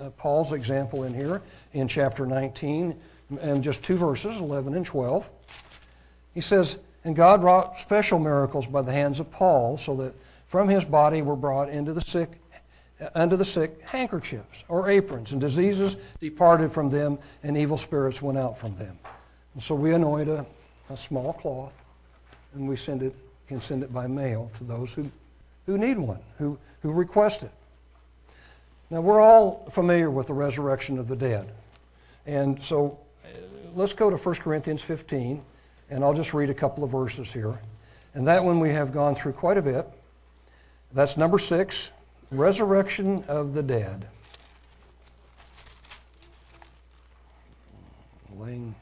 [0.01, 1.41] uh, Paul's example in here
[1.73, 2.99] in chapter 19,
[3.41, 5.29] and just two verses, 11 and 12.
[6.35, 10.14] He says, And God wrought special miracles by the hands of Paul, so that
[10.47, 12.31] from his body were brought into the sick
[13.14, 18.37] under the sick handkerchiefs or aprons, and diseases departed from them, and evil spirits went
[18.37, 18.99] out from them.
[19.55, 20.45] And so we anoint a,
[20.91, 21.81] a small cloth,
[22.55, 23.14] and we send it,
[23.47, 25.09] can send it by mail to those who
[25.69, 27.51] who need one, who, who request it.
[28.89, 31.53] Now, we're all familiar with the resurrection of the dead.
[32.25, 33.29] And so uh,
[33.75, 35.43] let's go to 1 Corinthians 15,
[35.91, 37.59] and I'll just read a couple of verses here.
[38.14, 39.87] And that one we have gone through quite a bit.
[40.95, 41.91] That's number six
[42.31, 44.07] resurrection of the dead.
[48.39, 48.75] Laying.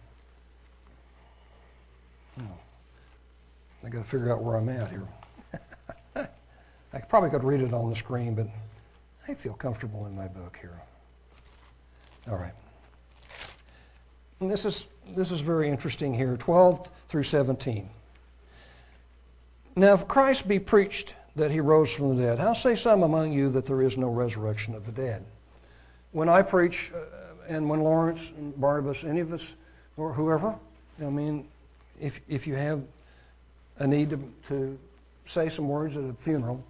[2.38, 2.44] Oh,
[3.84, 5.08] I got to figure out where I'm at here.
[6.96, 8.46] I probably could read it on the screen, but
[9.28, 10.80] I feel comfortable in my book here.
[12.30, 12.54] All right.
[14.40, 17.88] And this is, this is very interesting here 12 through 17.
[19.76, 23.30] Now, if Christ be preached that he rose from the dead, how say some among
[23.30, 25.22] you that there is no resurrection of the dead?
[26.12, 27.00] When I preach, uh,
[27.46, 29.54] and when Lawrence and Barnabas, any of us,
[29.98, 30.54] or whoever,
[31.02, 31.46] I mean,
[32.00, 32.82] if, if you have
[33.80, 34.78] a need to, to
[35.26, 36.64] say some words at a funeral,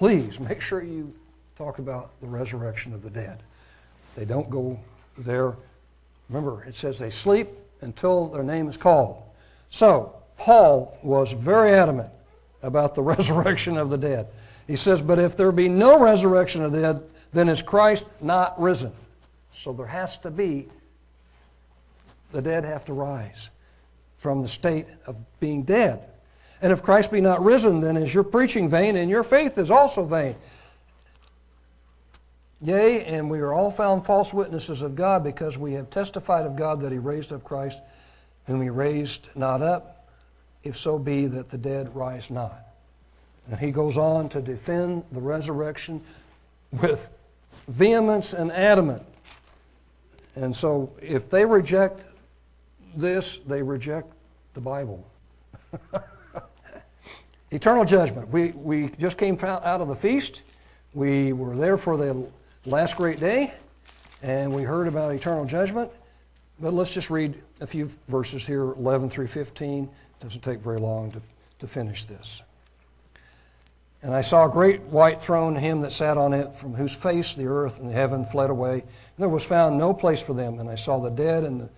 [0.00, 1.12] please make sure you
[1.56, 3.42] talk about the resurrection of the dead.
[4.16, 4.80] They don't go
[5.18, 5.54] there.
[6.30, 7.48] Remember, it says they sleep
[7.82, 9.22] until their name is called.
[9.68, 12.08] So, Paul was very adamant
[12.62, 14.28] about the resurrection of the dead.
[14.66, 18.58] He says, But if there be no resurrection of the dead, then is Christ not
[18.60, 18.92] risen?
[19.52, 20.68] So there has to be,
[22.32, 23.50] the dead have to rise
[24.16, 26.09] from the state of being dead.
[26.62, 29.70] And if Christ be not risen, then is your preaching vain, and your faith is
[29.70, 30.36] also vain.
[32.62, 36.56] Yea, and we are all found false witnesses of God because we have testified of
[36.56, 37.80] God that he raised up Christ,
[38.46, 40.08] whom he raised not up,
[40.62, 42.66] if so be that the dead rise not.
[43.50, 46.02] And he goes on to defend the resurrection
[46.72, 47.08] with
[47.68, 49.02] vehemence and adamant.
[50.36, 52.04] And so if they reject
[52.94, 54.12] this, they reject
[54.52, 55.06] the Bible.
[57.52, 58.28] Eternal judgment.
[58.28, 60.42] We, we just came out of the feast.
[60.94, 62.26] We were there for the
[62.64, 63.54] last great day,
[64.22, 65.90] and we heard about eternal judgment.
[66.60, 69.84] But let's just read a few verses here 11 through 15.
[69.84, 69.90] It
[70.22, 71.20] doesn't take very long to,
[71.60, 72.42] to finish this.
[74.02, 77.34] And I saw a great white throne, him that sat on it, from whose face
[77.34, 78.74] the earth and the heaven fled away.
[78.74, 78.82] And
[79.18, 80.58] there was found no place for them.
[80.58, 81.68] And I saw the dead and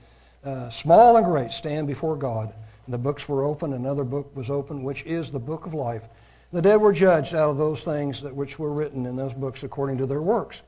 [0.43, 2.53] the uh, small and great stand before God.
[2.89, 3.73] The books were open.
[3.73, 6.09] Another book was open, which is the book of life.
[6.53, 9.63] The dead were judged out of those things that which were written in those books
[9.63, 10.63] according to their works.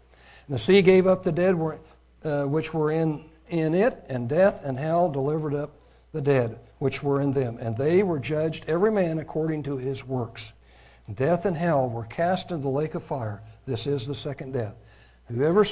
[0.46, 1.78] And the sea gave up the dead were,
[2.24, 5.70] uh, which were in, in it, and death and hell delivered up
[6.12, 7.58] the dead which were in them.
[7.60, 10.52] And they were judged every man according to his works.
[11.12, 13.42] Death and hell were cast into the lake of fire.
[13.66, 14.74] This is the second death.
[15.26, 15.66] Whoever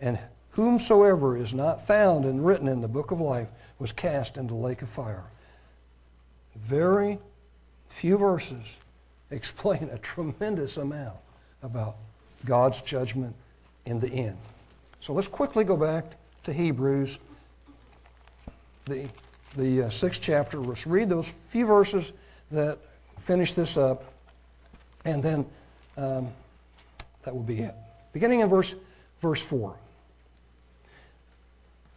[0.00, 0.18] and
[0.50, 4.60] whomsoever is not found and written in the book of life was cast into the
[4.60, 5.24] lake of fire.
[6.56, 7.18] Very
[7.88, 8.76] few verses
[9.30, 11.16] explain a tremendous amount
[11.62, 11.96] about
[12.44, 13.34] God's judgment
[13.86, 14.36] in the end.
[15.00, 16.04] So let's quickly go back
[16.44, 17.18] to Hebrews,
[18.84, 19.08] the,
[19.56, 20.58] the uh, sixth chapter.
[20.58, 22.12] Let's read those few verses
[22.50, 22.78] that
[23.18, 24.04] finish this up,
[25.04, 25.46] and then
[25.96, 26.28] um,
[27.22, 27.74] that will be it.
[28.12, 28.74] Beginning in verse,
[29.20, 29.74] verse 4.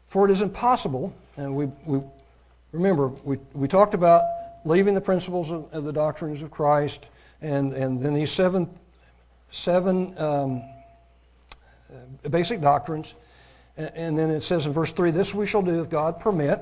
[0.07, 2.01] For it is impossible, and we, we
[2.71, 4.23] remember, we, we talked about
[4.65, 7.07] leaving the principles of, the doctrines of Christ,
[7.41, 8.67] and, and then these seven,
[9.49, 10.63] seven um,
[12.29, 13.13] basic doctrines.
[13.77, 16.61] And then it says in verse 3 This we shall do if God permit.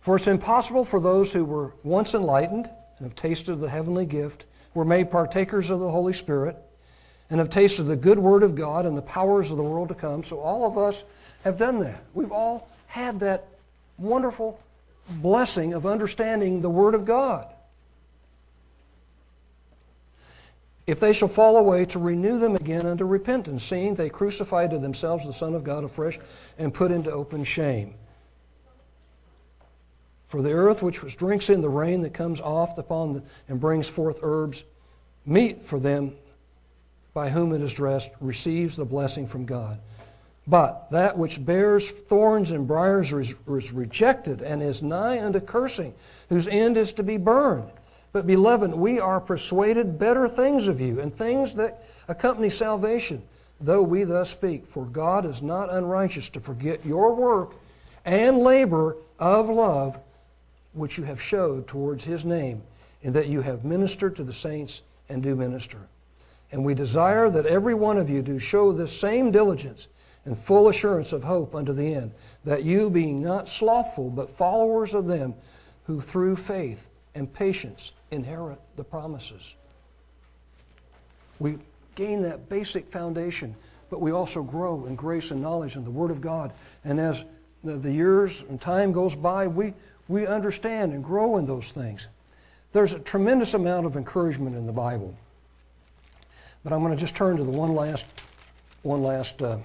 [0.00, 2.68] For it's impossible for those who were once enlightened
[2.98, 4.44] and have tasted the heavenly gift,
[4.74, 6.56] were made partakers of the Holy Spirit,
[7.30, 9.94] and have tasted the good word of God and the powers of the world to
[9.94, 10.24] come.
[10.24, 11.04] So all of us
[11.44, 12.02] have done that.
[12.14, 13.46] We've all had that
[13.98, 14.60] wonderful
[15.20, 17.52] blessing of understanding the Word of God.
[20.86, 24.78] If they shall fall away, to renew them again unto repentance, seeing they crucified to
[24.78, 26.18] themselves the Son of God afresh
[26.58, 27.94] and put into open shame.
[30.26, 33.88] For the earth which drinks in the rain that comes oft upon the, and brings
[33.88, 34.64] forth herbs,
[35.24, 36.16] meat for them
[37.14, 39.78] by whom it is dressed, receives the blessing from God.
[40.46, 45.94] But that which bears thorns and briers is, is rejected and is nigh unto cursing,
[46.28, 47.70] whose end is to be burned.
[48.12, 53.22] But, beloved, we are persuaded better things of you, and things that accompany salvation,
[53.60, 54.66] though we thus speak.
[54.66, 57.54] For God is not unrighteous to forget your work
[58.04, 59.98] and labor of love,
[60.72, 62.62] which you have showed towards his name,
[63.02, 65.78] in that you have ministered to the saints and do minister.
[66.50, 69.88] And we desire that every one of you do show this same diligence
[70.24, 72.12] and full assurance of hope unto the end,
[72.44, 75.34] that you, being not slothful, but followers of them
[75.84, 79.54] who through faith and patience inherit the promises.
[81.38, 81.58] We
[81.94, 83.54] gain that basic foundation,
[83.90, 86.52] but we also grow in grace and knowledge in the Word of God.
[86.84, 87.24] And as
[87.64, 89.74] the, years and time goes by, we,
[90.08, 92.08] we understand and grow in those things.
[92.72, 95.14] There's a tremendous amount of encouragement in the Bible.
[96.64, 98.06] But I'm going to just turn to the one last,
[98.82, 99.58] one last uh,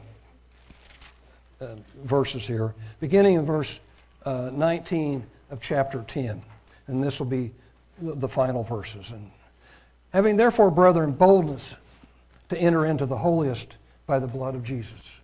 [1.62, 3.80] uh, verses here, beginning in verse
[4.26, 6.42] uh, 19 of chapter 10.
[6.88, 7.52] And this will be
[8.02, 9.12] the final verses.
[9.12, 9.30] And
[10.14, 11.76] having therefore, brethren, boldness
[12.50, 15.22] to enter into the holiest by the blood of Jesus,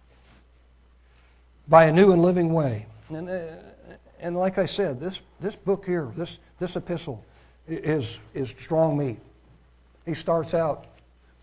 [1.67, 3.41] by a new and living way, And, uh,
[4.19, 7.23] and like I said, this, this book here, this, this epistle,
[7.67, 9.19] is, is strong meat.
[10.05, 10.85] He starts out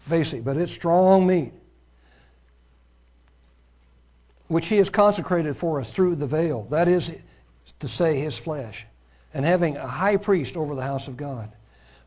[0.08, 1.52] basic, but it's strong meat,
[4.50, 6.66] which he has consecrated for us through the veil.
[6.70, 7.16] That is
[7.78, 8.84] to say, his flesh,
[9.32, 11.52] and having a high priest over the house of God.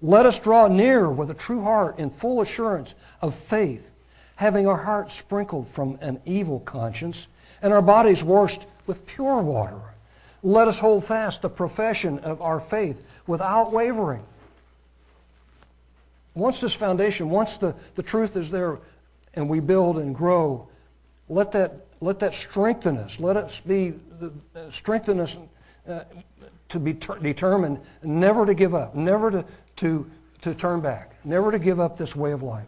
[0.02, 3.92] Let us draw near with a true heart in full assurance of faith,
[4.36, 7.30] having our hearts sprinkled from an evil conscience
[7.62, 9.80] and our bodies washed with pure water.
[10.44, 14.26] Let us hold fast the profession of our faith without wavering.
[16.36, 18.80] Once this foundation, once the, the truth is there
[19.34, 20.68] and we build and grow,
[21.30, 23.20] let that, let that strengthen us.
[23.20, 25.38] Let us be, uh, strengthen us
[25.88, 26.02] uh,
[26.70, 29.46] to be ter- determined never to give up, never to,
[29.78, 30.10] to,
[30.42, 32.68] to turn back, never to give up this way of life.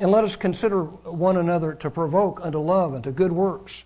[0.00, 3.84] And let us consider one another to provoke unto love and to good works.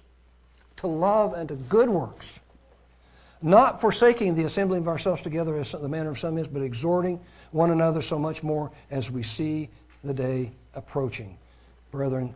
[0.77, 2.41] To love and to good works.
[3.43, 7.21] Not forsaking the assembling of ourselves together as the manner of some is, but exhorting
[7.53, 9.69] one another so much more as we see
[10.03, 11.37] the day approaching.
[11.91, 12.35] Brethren,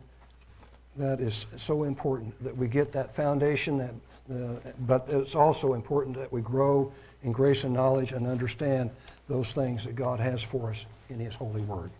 [0.97, 3.95] that is so important that we get that foundation, that,
[4.33, 6.93] uh, but it's also important that we grow
[7.23, 8.91] in grace and knowledge and understand
[9.29, 11.91] those things that God has for us in His holy word.